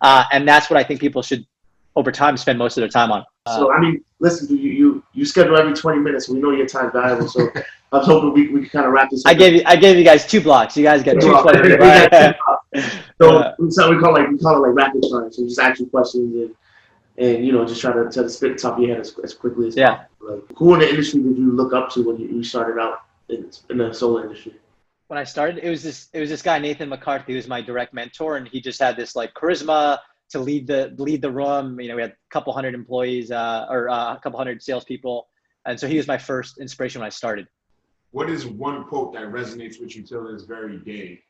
uh, 0.00 0.24
and 0.32 0.46
that's 0.46 0.68
what 0.68 0.78
I 0.78 0.82
think 0.82 1.00
people 1.00 1.22
should 1.22 1.46
over 1.94 2.10
time 2.10 2.36
spend 2.36 2.58
most 2.58 2.76
of 2.76 2.82
their 2.82 2.88
time 2.88 3.12
on. 3.12 3.24
Uh, 3.46 3.56
so 3.56 3.72
I 3.72 3.80
mean, 3.80 4.04
listen, 4.20 4.56
you 4.56 4.70
you 4.70 5.04
you 5.12 5.24
schedule 5.24 5.58
every 5.58 5.74
twenty 5.74 6.00
minutes. 6.00 6.28
We 6.28 6.38
know 6.38 6.52
your 6.52 6.66
time's 6.66 6.92
valuable, 6.92 7.28
so 7.28 7.48
I 7.92 7.98
was 7.98 8.06
hoping 8.06 8.32
we, 8.32 8.48
we 8.48 8.62
could 8.62 8.72
kind 8.72 8.86
of 8.86 8.92
wrap 8.92 9.10
this. 9.10 9.24
I 9.26 9.34
gave 9.34 9.54
you 9.54 9.62
I 9.66 9.76
gave 9.76 9.96
you 9.96 10.04
guys 10.04 10.26
two 10.26 10.40
blocks. 10.40 10.76
You 10.76 10.84
guys 10.84 11.02
got 11.02 11.14
two. 11.20 11.32
so, 13.20 13.54
so 13.68 13.90
we 13.90 14.00
call 14.00 14.16
it 14.16 14.20
like 14.20 14.30
we 14.30 14.38
call 14.38 14.64
it 14.64 14.68
like 14.68 14.76
rapid 14.76 15.04
fire. 15.10 15.30
So 15.32 15.44
just 15.44 15.58
ask 15.58 15.80
you 15.80 15.86
questions 15.86 16.34
and 16.34 16.54
and 17.18 17.44
you 17.44 17.52
know 17.52 17.66
just 17.66 17.80
try 17.80 17.92
to, 17.92 18.08
try 18.10 18.22
to 18.22 18.30
spit 18.30 18.52
the 18.52 18.58
top 18.58 18.74
of 18.74 18.80
your 18.80 18.90
head 18.90 19.00
as, 19.00 19.18
as 19.24 19.34
quickly 19.34 19.68
as 19.68 19.76
yeah. 19.76 20.04
possible. 20.20 20.36
Like, 20.36 20.56
who 20.56 20.74
in 20.74 20.80
the 20.80 20.88
industry 20.88 21.20
did 21.22 21.36
you 21.36 21.52
look 21.52 21.72
up 21.72 21.90
to 21.90 22.02
when 22.04 22.18
you, 22.18 22.28
you 22.28 22.44
started 22.44 22.80
out 22.80 23.02
in, 23.28 23.50
in 23.70 23.78
the 23.78 23.92
solar 23.92 24.22
industry? 24.22 24.54
When 25.08 25.18
I 25.18 25.24
started, 25.24 25.58
it 25.62 25.68
was 25.68 25.82
this 25.82 26.08
it 26.12 26.20
was 26.20 26.30
this 26.30 26.42
guy 26.42 26.58
Nathan 26.60 26.88
McCarthy, 26.88 27.32
who 27.32 27.36
was 27.36 27.48
my 27.48 27.60
direct 27.60 27.92
mentor, 27.92 28.36
and 28.36 28.46
he 28.46 28.60
just 28.60 28.80
had 28.80 28.96
this 28.96 29.16
like 29.16 29.34
charisma 29.34 29.98
to 30.32 30.40
lead 30.40 30.66
the 30.66 30.94
lead 30.98 31.22
the 31.22 31.30
room. 31.30 31.80
You 31.80 31.88
know, 31.88 31.96
we 31.96 32.02
had 32.02 32.10
a 32.10 32.30
couple 32.30 32.52
hundred 32.52 32.74
employees 32.74 33.30
uh, 33.30 33.66
or 33.70 33.88
uh, 33.88 34.14
a 34.14 34.20
couple 34.20 34.38
hundred 34.38 34.62
salespeople, 34.62 35.28
and 35.66 35.78
so 35.78 35.86
he 35.86 35.96
was 35.96 36.06
my 36.06 36.18
first 36.18 36.58
inspiration 36.58 37.00
when 37.00 37.06
I 37.06 37.10
started. 37.10 37.46
What 38.10 38.28
is 38.28 38.44
one 38.44 38.84
quote 38.84 39.14
that 39.14 39.24
resonates 39.24 39.80
with 39.80 39.96
you 39.96 40.02
till 40.02 40.30
this 40.30 40.44
very 40.44 40.78
day? 40.78 41.20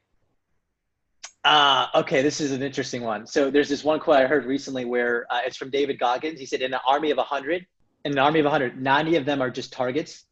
Uh, 1.44 1.86
okay, 1.94 2.22
this 2.22 2.40
is 2.40 2.52
an 2.52 2.62
interesting 2.62 3.02
one. 3.02 3.26
So 3.26 3.50
there's 3.50 3.68
this 3.68 3.84
one 3.84 4.00
quote 4.00 4.16
I 4.16 4.26
heard 4.26 4.46
recently 4.46 4.84
where 4.84 5.26
uh, 5.30 5.40
it's 5.44 5.56
from 5.56 5.70
David 5.70 5.98
Goggins. 5.98 6.38
He 6.38 6.46
said, 6.46 6.62
"In 6.62 6.72
an 6.72 6.80
army 6.86 7.10
of 7.10 7.18
100, 7.18 7.66
in 8.04 8.12
an 8.12 8.18
army 8.18 8.40
of 8.40 8.44
100, 8.44 8.80
90 8.80 9.16
of 9.16 9.24
them 9.24 9.42
are 9.42 9.50
just 9.50 9.72
targets 9.72 10.24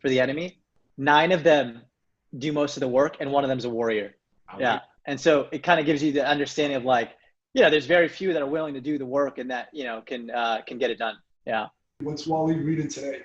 for 0.00 0.08
the 0.08 0.20
enemy. 0.20 0.60
Nine 0.96 1.32
of 1.32 1.42
them 1.42 1.82
do 2.38 2.52
most 2.52 2.76
of 2.76 2.80
the 2.80 2.88
work, 2.88 3.16
and 3.20 3.30
one 3.30 3.44
of 3.44 3.48
them 3.48 3.58
is 3.58 3.64
a 3.64 3.70
warrior." 3.70 4.14
Like 4.52 4.60
yeah, 4.60 4.80
and 5.06 5.20
so 5.20 5.48
it 5.50 5.64
kind 5.64 5.80
of 5.80 5.86
gives 5.86 6.02
you 6.02 6.12
the 6.12 6.26
understanding 6.26 6.76
of 6.76 6.84
like, 6.84 7.10
know, 7.62 7.70
there's 7.70 7.86
very 7.86 8.08
few 8.08 8.32
that 8.32 8.42
are 8.42 8.46
willing 8.46 8.74
to 8.74 8.80
do 8.80 8.98
the 8.98 9.06
work 9.06 9.38
and 9.38 9.50
that 9.50 9.68
you 9.72 9.84
know 9.84 10.02
can 10.04 10.30
uh, 10.30 10.62
can 10.66 10.78
get 10.78 10.90
it 10.90 10.98
done. 10.98 11.16
Yeah. 11.46 11.68
What's 12.00 12.26
Wally 12.26 12.56
reading 12.56 12.88
today? 12.88 13.22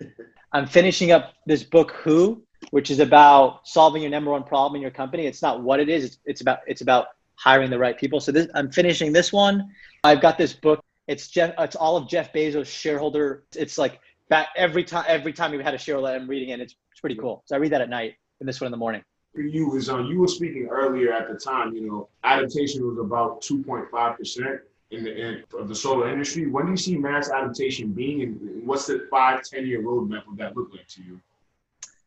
I'm 0.52 0.66
finishing 0.66 1.12
up 1.12 1.34
this 1.46 1.62
book, 1.62 1.92
Who, 1.92 2.42
which 2.70 2.90
is 2.90 2.98
about 2.98 3.66
solving 3.66 4.02
your 4.02 4.10
number 4.10 4.30
one 4.30 4.44
problem 4.44 4.76
in 4.76 4.82
your 4.82 4.90
company. 4.90 5.26
It's 5.26 5.40
not 5.40 5.62
what 5.62 5.80
it 5.80 5.88
is. 5.88 6.04
It's, 6.04 6.18
it's 6.24 6.40
about 6.40 6.58
it's 6.66 6.82
about 6.82 7.06
hiring 7.36 7.70
the 7.70 7.78
right 7.78 7.96
people. 7.96 8.20
So 8.20 8.32
this, 8.32 8.48
I'm 8.54 8.70
finishing 8.70 9.12
this 9.12 9.32
one. 9.32 9.70
I've 10.04 10.20
got 10.20 10.36
this 10.36 10.52
book. 10.52 10.84
It's 11.08 11.28
Jeff. 11.28 11.54
It's 11.58 11.76
all 11.76 11.96
of 11.96 12.08
Jeff 12.08 12.32
Bezos' 12.32 12.66
shareholder. 12.66 13.44
It's 13.56 13.78
like 13.78 14.00
back 14.28 14.48
every 14.56 14.84
time. 14.84 15.04
Every 15.08 15.32
time 15.32 15.52
we've 15.52 15.60
had 15.60 15.74
a 15.74 15.78
shareholder, 15.78 16.12
I'm 16.12 16.28
reading 16.28 16.50
it. 16.50 16.60
It's, 16.60 16.74
it's 16.90 17.00
pretty 17.00 17.16
cool. 17.16 17.42
So 17.46 17.56
I 17.56 17.58
read 17.58 17.72
that 17.72 17.80
at 17.80 17.88
night 17.88 18.14
and 18.40 18.48
this 18.48 18.60
one 18.60 18.66
in 18.66 18.72
the 18.72 18.78
morning. 18.78 19.02
You 19.34 19.76
is 19.76 19.88
on. 19.88 20.00
Uh, 20.00 20.08
you 20.08 20.18
were 20.18 20.28
speaking 20.28 20.68
earlier 20.70 21.12
at 21.12 21.28
the 21.28 21.38
time. 21.38 21.74
You 21.74 21.86
know, 21.86 22.08
adaptation 22.22 22.86
was 22.86 22.98
about 22.98 23.40
2.5 23.40 24.16
percent 24.16 24.60
in 24.90 25.04
the 25.04 25.14
in, 25.14 25.44
of 25.58 25.68
the 25.68 25.74
solar 25.74 26.10
industry. 26.10 26.46
When 26.46 26.66
do 26.66 26.72
you 26.72 26.76
see 26.76 26.96
mass 26.96 27.30
adaptation 27.30 27.92
being, 27.92 28.22
and 28.22 28.66
what's 28.66 28.86
the 28.86 29.06
five, 29.10 29.42
10 29.42 29.66
year 29.66 29.82
roadmap 29.82 30.28
of 30.28 30.36
that 30.36 30.56
look 30.56 30.70
like 30.72 30.86
to 30.88 31.02
you? 31.02 31.20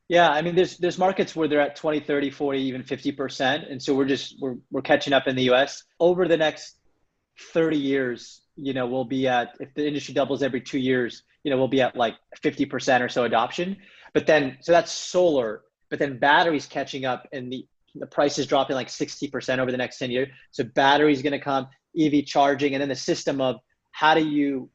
Yeah, 0.07 0.29
I 0.29 0.41
mean, 0.43 0.55
there's 0.55 0.77
there's 0.77 0.99
markets 0.99 1.35
where 1.35 1.47
they're 1.47 1.61
at 1.61 1.75
20, 1.75 2.01
30, 2.01 2.29
40, 2.29 2.59
even 2.59 2.83
50%. 2.83 3.71
And 3.71 3.81
so 3.81 3.95
we're 3.95 4.05
just 4.05 4.39
we're 4.39 4.57
we're 4.71 4.83
catching 4.83 5.13
up 5.13 5.27
in 5.27 5.35
the 5.35 5.49
US. 5.51 5.83
Over 5.99 6.27
the 6.27 6.37
next 6.37 6.77
30 7.53 7.77
years, 7.77 8.41
you 8.55 8.73
know, 8.73 8.85
we'll 8.85 9.03
be 9.03 9.27
at 9.27 9.57
if 9.59 9.73
the 9.73 9.85
industry 9.85 10.13
doubles 10.13 10.43
every 10.43 10.61
two 10.61 10.77
years, 10.77 11.23
you 11.43 11.49
know, 11.49 11.57
we'll 11.57 11.67
be 11.67 11.81
at 11.81 11.95
like 11.95 12.15
50% 12.41 13.01
or 13.01 13.09
so 13.09 13.23
adoption. 13.23 13.77
But 14.13 14.27
then 14.27 14.57
so 14.61 14.71
that's 14.71 14.91
solar, 14.91 15.63
but 15.89 15.99
then 15.99 16.17
batteries 16.17 16.65
catching 16.65 17.05
up 17.05 17.27
and 17.31 17.51
the 17.51 17.65
the 17.97 18.05
price 18.05 18.37
is 18.37 18.45
dropping 18.45 18.75
like 18.75 18.89
60% 18.89 19.57
over 19.57 19.71
the 19.71 19.77
next 19.77 19.99
10 19.99 20.11
years. 20.11 20.27
So 20.51 20.65
batteries 20.65 21.21
gonna 21.21 21.39
come, 21.39 21.69
EV 21.97 22.25
charging, 22.25 22.73
and 22.73 22.81
then 22.81 22.89
the 22.89 22.95
system 22.95 23.39
of 23.39 23.61
how 23.91 24.13
do 24.13 24.27
you 24.27 24.69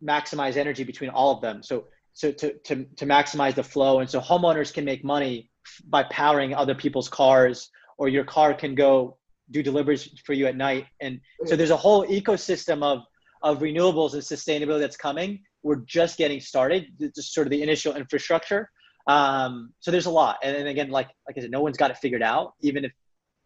maximize 0.00 0.56
energy 0.56 0.84
between 0.84 1.10
all 1.10 1.34
of 1.34 1.40
them. 1.40 1.60
So 1.64 1.86
so 2.14 2.30
to, 2.30 2.52
to, 2.52 2.84
to 2.84 3.06
maximize 3.06 3.54
the 3.54 3.62
flow. 3.62 4.00
And 4.00 4.08
so 4.08 4.20
homeowners 4.20 4.72
can 4.72 4.84
make 4.84 5.04
money 5.04 5.50
by 5.88 6.02
powering 6.04 6.54
other 6.54 6.74
people's 6.74 7.08
cars, 7.08 7.70
or 7.98 8.08
your 8.08 8.24
car 8.24 8.52
can 8.52 8.74
go 8.74 9.16
do 9.50 9.62
deliveries 9.62 10.08
for 10.24 10.32
you 10.32 10.46
at 10.46 10.56
night. 10.56 10.86
And 11.00 11.20
so 11.46 11.56
there's 11.56 11.70
a 11.70 11.76
whole 11.76 12.06
ecosystem 12.06 12.82
of, 12.82 13.04
of 13.42 13.60
renewables 13.60 14.14
and 14.14 14.22
sustainability 14.22 14.80
that's 14.80 14.96
coming. 14.96 15.42
We're 15.62 15.82
just 15.86 16.18
getting 16.18 16.40
started, 16.40 16.86
just 17.14 17.32
sort 17.34 17.46
of 17.46 17.50
the 17.50 17.62
initial 17.62 17.94
infrastructure. 17.94 18.70
Um, 19.06 19.72
so 19.80 19.90
there's 19.90 20.06
a 20.06 20.10
lot. 20.10 20.38
And 20.42 20.54
then 20.54 20.66
again, 20.66 20.90
like, 20.90 21.08
like 21.26 21.36
I 21.36 21.40
said, 21.40 21.50
no 21.50 21.60
one's 21.60 21.76
got 21.76 21.90
it 21.90 21.98
figured 21.98 22.22
out, 22.22 22.54
even 22.60 22.84
if 22.84 22.92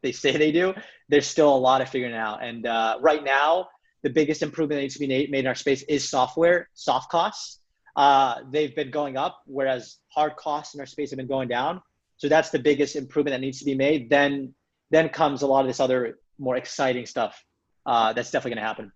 they 0.03 0.13
say 0.13 0.37
they 0.37 0.53
do, 0.53 0.75
there's 1.09 1.27
still 1.27 1.55
a 1.55 1.57
lot 1.57 1.81
of 1.81 1.89
figuring 1.89 2.15
out. 2.15 2.43
And 2.43 2.67
uh, 2.67 2.99
right 3.01 3.25
now, 3.25 3.69
the 4.03 4.11
biggest 4.11 4.43
improvement 4.43 4.79
that 4.79 4.83
needs 4.83 4.95
to 4.95 5.01
be 5.01 5.07
made 5.07 5.35
in 5.35 5.47
our 5.47 5.55
space 5.55 5.83
is 5.83 6.09
software, 6.09 6.69
soft 6.75 7.11
costs 7.11 7.61
uh, 7.97 8.41
they've 8.51 8.77
been 8.77 8.91
going 8.91 9.17
up, 9.17 9.43
whereas 9.47 9.99
hard 10.09 10.37
costs 10.37 10.75
in 10.75 10.81
our 10.81 10.87
space 10.87 11.11
have 11.11 11.17
been 11.17 11.27
going 11.27 11.49
down. 11.49 11.81
So 12.19 12.29
that's 12.29 12.51
the 12.51 12.59
biggest 12.59 12.95
improvement 12.95 13.33
that 13.35 13.41
needs 13.41 13.59
to 13.59 13.65
be 13.65 13.75
made. 13.75 14.11
Then, 14.11 14.55
then 14.91 15.09
comes 15.09 15.43
a 15.43 15.47
lot 15.47 15.61
of 15.61 15.67
this 15.67 15.81
other 15.81 16.19
more 16.39 16.57
exciting 16.57 17.07
stuff. 17.07 17.43
Uh, 17.87 18.13
that's 18.13 18.31
definitely 18.31 18.57
going 18.57 18.63
to 18.63 18.69
happen. 18.69 18.93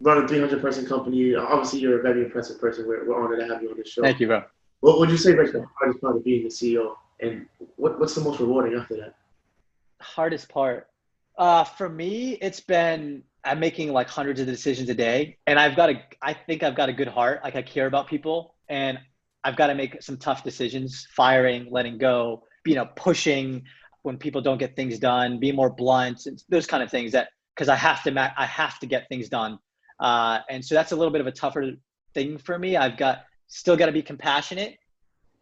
Run 0.00 0.24
a 0.24 0.28
300 0.28 0.60
person 0.60 0.86
company. 0.86 1.34
Obviously, 1.34 1.80
you're 1.80 2.00
a 2.00 2.02
very 2.02 2.24
impressive 2.24 2.60
person. 2.60 2.86
We're, 2.86 3.08
we're 3.08 3.22
honored 3.22 3.40
to 3.40 3.46
have 3.46 3.62
you 3.62 3.70
on 3.70 3.78
the 3.78 3.84
show. 3.84 4.02
Thank 4.02 4.20
you, 4.20 4.26
bro. 4.26 4.42
What 4.86 5.00
would 5.00 5.10
you 5.10 5.16
say 5.16 5.34
like 5.34 5.50
the 5.50 5.66
hardest 5.76 6.00
part 6.00 6.14
of 6.14 6.22
being 6.22 6.44
the 6.44 6.48
CEO, 6.48 6.94
and 7.20 7.46
what, 7.74 7.98
what's 7.98 8.14
the 8.14 8.20
most 8.20 8.38
rewarding 8.38 8.78
after 8.78 8.96
that? 8.98 9.14
hardest 10.00 10.48
part. 10.48 10.86
Uh, 11.36 11.64
for 11.64 11.88
me 11.88 12.38
it's 12.40 12.60
been 12.60 13.22
i'm 13.44 13.60
making 13.60 13.92
like 13.92 14.08
hundreds 14.08 14.40
of 14.40 14.46
decisions 14.46 14.88
a 14.88 14.94
day 14.94 15.36
and 15.46 15.58
i've 15.58 15.76
got 15.76 15.90
a 15.90 16.02
i 16.22 16.32
think 16.32 16.62
i've 16.62 16.74
got 16.74 16.88
a 16.88 16.92
good 16.94 17.08
heart 17.08 17.40
like 17.44 17.54
i 17.56 17.60
care 17.60 17.86
about 17.86 18.08
people 18.08 18.54
and 18.70 18.98
i've 19.44 19.54
got 19.54 19.66
to 19.66 19.74
make 19.74 20.02
some 20.02 20.16
tough 20.16 20.42
decisions 20.42 21.06
firing 21.14 21.68
letting 21.70 21.98
go 21.98 22.42
you 22.64 22.74
know 22.74 22.86
pushing 22.96 23.62
when 24.00 24.16
people 24.16 24.40
don't 24.40 24.56
get 24.56 24.74
things 24.76 24.98
done 24.98 25.38
be 25.38 25.52
more 25.52 25.68
blunt 25.68 26.26
those 26.48 26.66
kind 26.66 26.82
of 26.82 26.90
things 26.90 27.12
that 27.12 27.28
because 27.54 27.68
i 27.68 27.76
have 27.76 28.02
to 28.02 28.10
i 28.38 28.46
have 28.46 28.78
to 28.78 28.86
get 28.86 29.06
things 29.10 29.28
done. 29.28 29.58
Uh, 29.98 30.38
and 30.50 30.64
so 30.64 30.74
that's 30.74 30.92
a 30.92 30.96
little 30.96 31.12
bit 31.12 31.20
of 31.20 31.26
a 31.26 31.32
tougher 31.32 31.72
thing 32.14 32.38
for 32.38 32.58
me. 32.58 32.76
I've 32.76 32.96
got 32.96 33.24
still 33.48 33.76
got 33.76 33.86
to 33.86 33.92
be 33.92 34.02
compassionate 34.02 34.78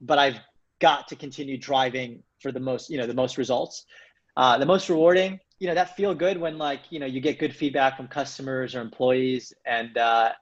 but 0.00 0.18
i've 0.18 0.38
got 0.80 1.08
to 1.08 1.16
continue 1.16 1.56
driving 1.56 2.22
for 2.40 2.52
the 2.52 2.60
most 2.60 2.90
you 2.90 2.98
know 2.98 3.06
the 3.06 3.14
most 3.14 3.38
results 3.38 3.86
uh, 4.36 4.58
the 4.58 4.66
most 4.66 4.88
rewarding, 4.88 5.38
you 5.60 5.68
know, 5.68 5.74
that 5.74 5.96
feel 5.96 6.14
good 6.14 6.38
when 6.38 6.58
like 6.58 6.80
you 6.90 6.98
know 6.98 7.06
you 7.06 7.20
get 7.20 7.38
good 7.38 7.54
feedback 7.54 7.96
from 7.96 8.08
customers 8.08 8.74
or 8.74 8.80
employees, 8.80 9.52
and 9.64 9.96
uh, 9.96 10.32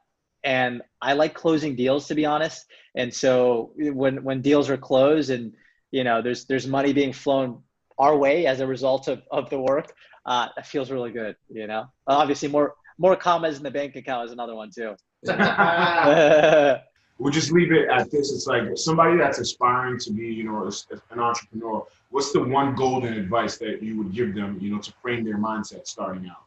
and 0.45 0.83
I 1.01 1.13
like 1.13 1.35
closing 1.35 1.77
deals 1.77 2.09
to 2.09 2.15
be 2.15 2.25
honest. 2.25 2.67
And 2.95 3.13
so 3.13 3.73
when 3.77 4.25
when 4.25 4.41
deals 4.41 4.71
are 4.71 4.79
closed 4.79 5.31
and 5.31 5.53
you 5.91 6.05
know 6.05 6.23
there's 6.23 6.47
there's 6.47 6.67
money 6.67 6.93
being 6.93 7.13
flown 7.13 7.63
our 7.99 8.17
way 8.17 8.47
as 8.47 8.61
a 8.61 8.67
result 8.67 9.09
of, 9.09 9.23
of 9.31 9.51
the 9.51 9.61
work, 9.61 9.93
uh, 10.25 10.49
that 10.57 10.67
feels 10.67 10.91
really 10.91 11.13
good. 11.13 11.37
You 11.51 11.67
know, 11.67 11.87
obviously 12.07 12.49
more 12.49 12.75
more 12.99 13.15
commas 13.15 13.59
in 13.59 13.63
the 13.63 13.71
bank 13.71 13.95
account 13.97 14.27
is 14.27 14.33
another 14.33 14.55
one 14.55 14.71
too. 14.75 14.97
we'll 17.23 17.33
just 17.33 17.53
leave 17.53 17.71
it 17.71 17.89
at 17.89 18.11
this. 18.11 18.33
It's 18.33 18.49
like 18.49 18.65
somebody 18.75 19.17
that's 19.17 19.39
aspiring 19.39 19.99
to 20.01 20.13
be, 20.13 20.27
you 20.27 20.45
know, 20.45 20.69
an 21.11 21.21
entrepreneur. 21.21 21.87
What's 22.11 22.33
the 22.33 22.43
one 22.43 22.75
golden 22.75 23.15
advice 23.15 23.59
that 23.59 23.81
you 23.81 23.97
would 23.99 24.13
give 24.13 24.35
them, 24.35 24.59
you 24.61 24.75
know, 24.75 24.81
to 24.81 24.93
frame 25.01 25.25
their 25.25 25.39
mindset 25.39 25.87
starting 25.87 26.29
out? 26.29 26.43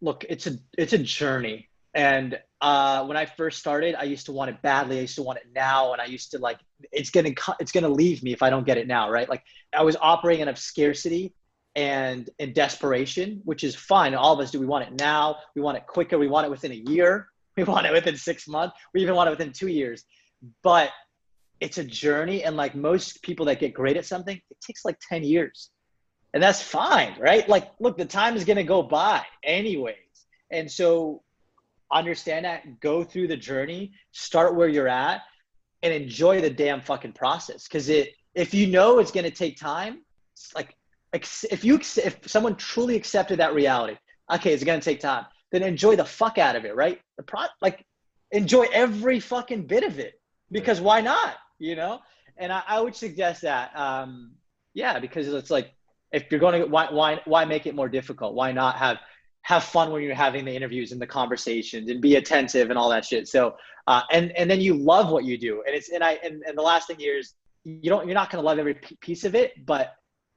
Look, 0.00 0.24
it's 0.28 0.46
a 0.46 0.58
it's 0.78 0.94
a 0.94 0.98
journey, 0.98 1.68
and 1.94 2.38
uh, 2.60 3.04
when 3.04 3.16
I 3.16 3.26
first 3.26 3.58
started, 3.58 3.94
I 3.94 4.04
used 4.04 4.26
to 4.26 4.32
want 4.32 4.50
it 4.50 4.60
badly. 4.62 4.98
I 4.98 5.02
used 5.02 5.16
to 5.16 5.22
want 5.22 5.38
it 5.38 5.46
now, 5.54 5.92
and 5.92 6.00
I 6.00 6.06
used 6.06 6.30
to 6.30 6.38
like 6.38 6.58
it's 6.90 7.10
gonna 7.10 7.32
it's 7.60 7.72
gonna 7.72 7.88
leave 7.88 8.22
me 8.22 8.32
if 8.32 8.42
I 8.42 8.50
don't 8.50 8.66
get 8.66 8.78
it 8.78 8.86
now, 8.86 9.10
right? 9.10 9.28
Like 9.28 9.42
I 9.74 9.82
was 9.82 9.96
operating 10.00 10.42
out 10.42 10.48
of 10.48 10.58
scarcity 10.58 11.34
and 11.74 12.28
in 12.38 12.54
desperation, 12.54 13.42
which 13.44 13.64
is 13.64 13.74
fine. 13.74 14.14
All 14.14 14.32
of 14.32 14.40
us 14.40 14.50
do. 14.50 14.60
We 14.60 14.66
want 14.66 14.86
it 14.86 14.94
now. 14.98 15.36
We 15.54 15.62
want 15.62 15.76
it 15.76 15.86
quicker. 15.86 16.18
We 16.18 16.28
want 16.28 16.46
it 16.46 16.50
within 16.50 16.72
a 16.72 16.90
year 16.90 17.28
we 17.56 17.64
want 17.64 17.86
it 17.86 17.92
within 17.92 18.16
six 18.16 18.46
months. 18.46 18.76
We 18.94 19.02
even 19.02 19.14
want 19.14 19.28
it 19.28 19.30
within 19.30 19.52
two 19.52 19.68
years. 19.68 20.04
But 20.62 20.90
it's 21.60 21.78
a 21.78 21.84
journey. 21.84 22.44
And 22.44 22.56
like 22.56 22.74
most 22.74 23.22
people 23.22 23.46
that 23.46 23.60
get 23.60 23.72
great 23.72 23.96
at 23.96 24.04
something, 24.04 24.36
it 24.36 24.60
takes 24.60 24.84
like 24.84 24.98
10 25.08 25.24
years. 25.24 25.70
And 26.34 26.42
that's 26.42 26.60
fine, 26.60 27.14
right? 27.18 27.48
Like, 27.48 27.70
look, 27.80 27.96
the 27.96 28.04
time 28.04 28.36
is 28.36 28.44
going 28.44 28.58
to 28.58 28.64
go 28.64 28.82
by 28.82 29.24
anyways. 29.42 29.96
And 30.50 30.70
so 30.70 31.22
understand 31.90 32.44
that, 32.44 32.80
go 32.80 33.02
through 33.02 33.28
the 33.28 33.36
journey, 33.36 33.92
start 34.12 34.54
where 34.54 34.68
you're 34.68 34.88
at, 34.88 35.22
and 35.82 35.94
enjoy 35.94 36.40
the 36.40 36.50
damn 36.50 36.82
fucking 36.82 37.12
process. 37.12 37.66
Because 37.66 37.88
it, 37.88 38.10
if 38.34 38.52
you 38.52 38.66
know 38.66 38.98
it's 38.98 39.12
going 39.12 39.24
to 39.24 39.30
take 39.30 39.58
time, 39.58 40.02
like, 40.54 40.74
if 41.14 41.64
you 41.64 41.76
if 41.76 42.18
someone 42.26 42.56
truly 42.56 42.96
accepted 42.96 43.38
that 43.38 43.54
reality, 43.54 43.96
okay, 44.30 44.52
it's 44.52 44.64
going 44.64 44.78
to 44.78 44.84
take 44.84 45.00
time 45.00 45.24
then 45.52 45.62
enjoy 45.62 45.96
the 45.96 46.04
fuck 46.04 46.38
out 46.38 46.56
of 46.56 46.64
it, 46.64 46.74
right? 46.74 47.00
The 47.16 47.22
pro 47.22 47.42
like 47.60 47.84
enjoy 48.30 48.66
every 48.72 49.20
fucking 49.20 49.66
bit 49.66 49.84
of 49.84 49.98
it 49.98 50.20
because 50.50 50.80
why 50.80 51.00
not? 51.00 51.36
You 51.58 51.76
know? 51.76 52.00
And 52.36 52.52
I, 52.52 52.62
I 52.66 52.80
would 52.80 52.94
suggest 52.94 53.42
that, 53.42 53.74
um, 53.76 54.32
yeah, 54.74 54.98
because 54.98 55.28
it's 55.28 55.50
like 55.50 55.72
if 56.12 56.24
you're 56.30 56.40
going 56.40 56.60
to 56.60 56.66
why 56.68 56.88
why 56.90 57.20
why 57.24 57.44
make 57.44 57.66
it 57.66 57.74
more 57.74 57.88
difficult? 57.88 58.34
Why 58.34 58.52
not 58.52 58.76
have 58.76 58.98
have 59.42 59.62
fun 59.62 59.92
when 59.92 60.02
you're 60.02 60.14
having 60.14 60.44
the 60.44 60.54
interviews 60.54 60.92
and 60.92 61.00
the 61.00 61.06
conversations 61.06 61.88
and 61.88 62.00
be 62.00 62.16
attentive 62.16 62.68
and 62.68 62.78
all 62.78 62.90
that 62.90 63.04
shit. 63.04 63.28
So 63.28 63.56
uh, 63.86 64.02
and 64.10 64.32
and 64.32 64.50
then 64.50 64.60
you 64.60 64.74
love 64.74 65.10
what 65.10 65.24
you 65.24 65.38
do. 65.38 65.62
And 65.66 65.74
it's 65.74 65.88
and 65.90 66.02
I 66.02 66.12
and, 66.24 66.42
and 66.46 66.58
the 66.58 66.62
last 66.62 66.88
thing 66.88 66.98
here 66.98 67.16
is 67.16 67.34
you 67.64 67.88
don't 67.88 68.06
you're 68.06 68.14
not 68.14 68.30
going 68.30 68.42
to 68.42 68.46
love 68.46 68.58
every 68.58 68.74
piece 69.00 69.24
of 69.24 69.34
it, 69.34 69.64
but 69.64 69.94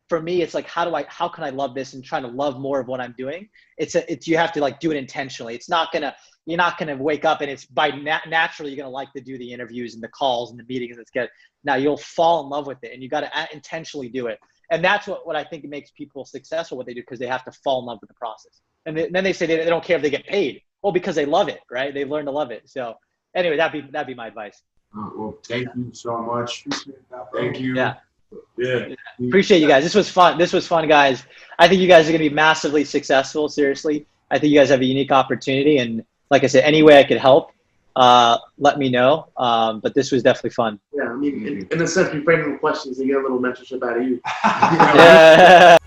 for 0.10 0.22
me 0.22 0.41
it's 0.41 0.54
like 0.54 0.67
how 0.67 0.84
do 0.84 0.95
i 0.95 1.06
how 1.08 1.30
can 1.30 1.43
i 1.43 1.50
love 1.50 1.74
this 1.76 1.93
and 1.93 2.04
trying 2.04 2.24
to 2.24 2.30
love 2.30 2.60
more 2.60 2.80
of 2.80 2.88
what 2.88 3.00
i'm 3.00 3.15
doing? 3.17 3.48
It's 3.78 3.95
a, 3.95 4.12
it's 4.12 4.28
you 4.28 4.36
have 4.38 4.52
to 4.54 4.60
like 4.60 4.80
do 4.80 4.91
it 4.91 4.98
intentionally. 4.98 5.56
It's 5.56 5.69
not 5.69 5.91
gonna 5.93 6.13
you're 6.45 6.58
not 6.58 6.78
gonna 6.78 6.98
wake 6.98 7.26
up 7.26 7.41
and 7.41 7.50
it's 7.50 7.65
by 7.65 7.89
nat- 7.89 8.28
naturally 8.28 8.72
you're 8.72 8.84
gonna 8.84 8.89
like 8.89 9.13
to 9.13 9.22
do 9.22 9.38
the 9.38 9.54
interviews 9.54 9.93
and 9.93 10.04
the 10.04 10.10
calls 10.10 10.52
and 10.52 10.60
the 10.60 10.65
meetings 10.65 10.98
and 10.98 11.02
it's 11.02 11.12
good 11.12 11.30
now 11.63 11.76
you'll 11.76 11.98
fall 11.98 12.43
in 12.43 12.50
love 12.50 12.67
with 12.67 12.84
it 12.84 12.93
and 12.93 13.04
you 13.04 13.10
got 13.10 13.22
to 13.22 13.48
intentionally 13.54 14.10
do 14.10 14.28
it. 14.28 14.39
And 14.72 14.84
that's 14.84 15.08
what, 15.08 15.26
what 15.26 15.36
i 15.36 15.43
think 15.43 15.63
makes 15.65 15.91
people 15.91 16.26
successful 16.26 16.78
what 16.78 16.86
they 16.86 16.93
do 16.93 17.02
because 17.02 17.19
they 17.19 17.28
have 17.28 17.43
to 17.45 17.52
fall 17.63 17.80
in 17.80 17.86
love 17.86 18.00
with 18.02 18.10
the 18.10 18.15
process. 18.15 18.62
And 18.86 18.98
they, 18.98 19.10
then 19.10 19.24
they 19.24 19.34
say 19.34 19.45
they, 19.45 19.58
they 19.58 19.65
don't 19.65 19.84
care 19.84 19.98
if 19.98 20.02
they 20.02 20.10
get 20.10 20.26
paid. 20.26 20.62
Well 20.82 20.93
because 20.93 21.15
they 21.15 21.26
love 21.26 21.50
it 21.50 21.60
right? 21.72 21.93
They 21.93 22.06
learn 22.06 22.26
to 22.26 22.32
love 22.32 22.52
it. 22.52 22.69
So 22.69 22.95
anyway 23.36 23.58
that'd 23.58 23.84
be 23.84 23.91
that'd 23.91 24.08
be 24.08 24.13
my 24.13 24.28
advice. 24.28 24.62
Uh, 24.98 25.10
well 25.15 25.38
thank 25.43 25.67
you 25.76 25.89
so 25.93 26.17
much. 26.19 26.65
Thank 27.34 27.60
you. 27.60 27.76
Yeah 27.76 27.95
yeah. 28.57 28.95
Appreciate 29.19 29.61
you 29.61 29.67
guys. 29.67 29.83
This 29.83 29.95
was 29.95 30.09
fun. 30.09 30.37
This 30.37 30.53
was 30.53 30.67
fun, 30.67 30.87
guys. 30.87 31.23
I 31.57 31.67
think 31.67 31.81
you 31.81 31.87
guys 31.87 32.07
are 32.07 32.11
going 32.11 32.23
to 32.23 32.29
be 32.29 32.33
massively 32.33 32.83
successful. 32.83 33.49
Seriously, 33.49 34.05
I 34.31 34.39
think 34.39 34.51
you 34.51 34.59
guys 34.59 34.69
have 34.69 34.81
a 34.81 34.85
unique 34.85 35.11
opportunity, 35.11 35.77
and 35.77 36.03
like 36.29 36.43
I 36.43 36.47
said, 36.47 36.63
any 36.63 36.83
way 36.83 36.99
I 36.99 37.03
could 37.03 37.17
help, 37.17 37.51
uh, 37.95 38.37
let 38.57 38.77
me 38.77 38.89
know. 38.89 39.27
Um, 39.37 39.79
but 39.79 39.93
this 39.93 40.11
was 40.11 40.23
definitely 40.23 40.51
fun. 40.51 40.79
Yeah, 40.93 41.09
I 41.09 41.15
mean, 41.15 41.47
in, 41.47 41.67
in 41.71 41.81
a 41.81 41.87
sense, 41.87 42.13
we 42.13 42.21
frame 42.23 42.51
the 42.51 42.57
questions 42.57 42.99
and 42.99 43.07
get 43.07 43.17
a 43.17 43.21
little 43.21 43.39
mentorship 43.39 43.83
out 43.83 43.97
of 43.97 44.03
you. 44.03 44.21
yeah. 44.43 45.77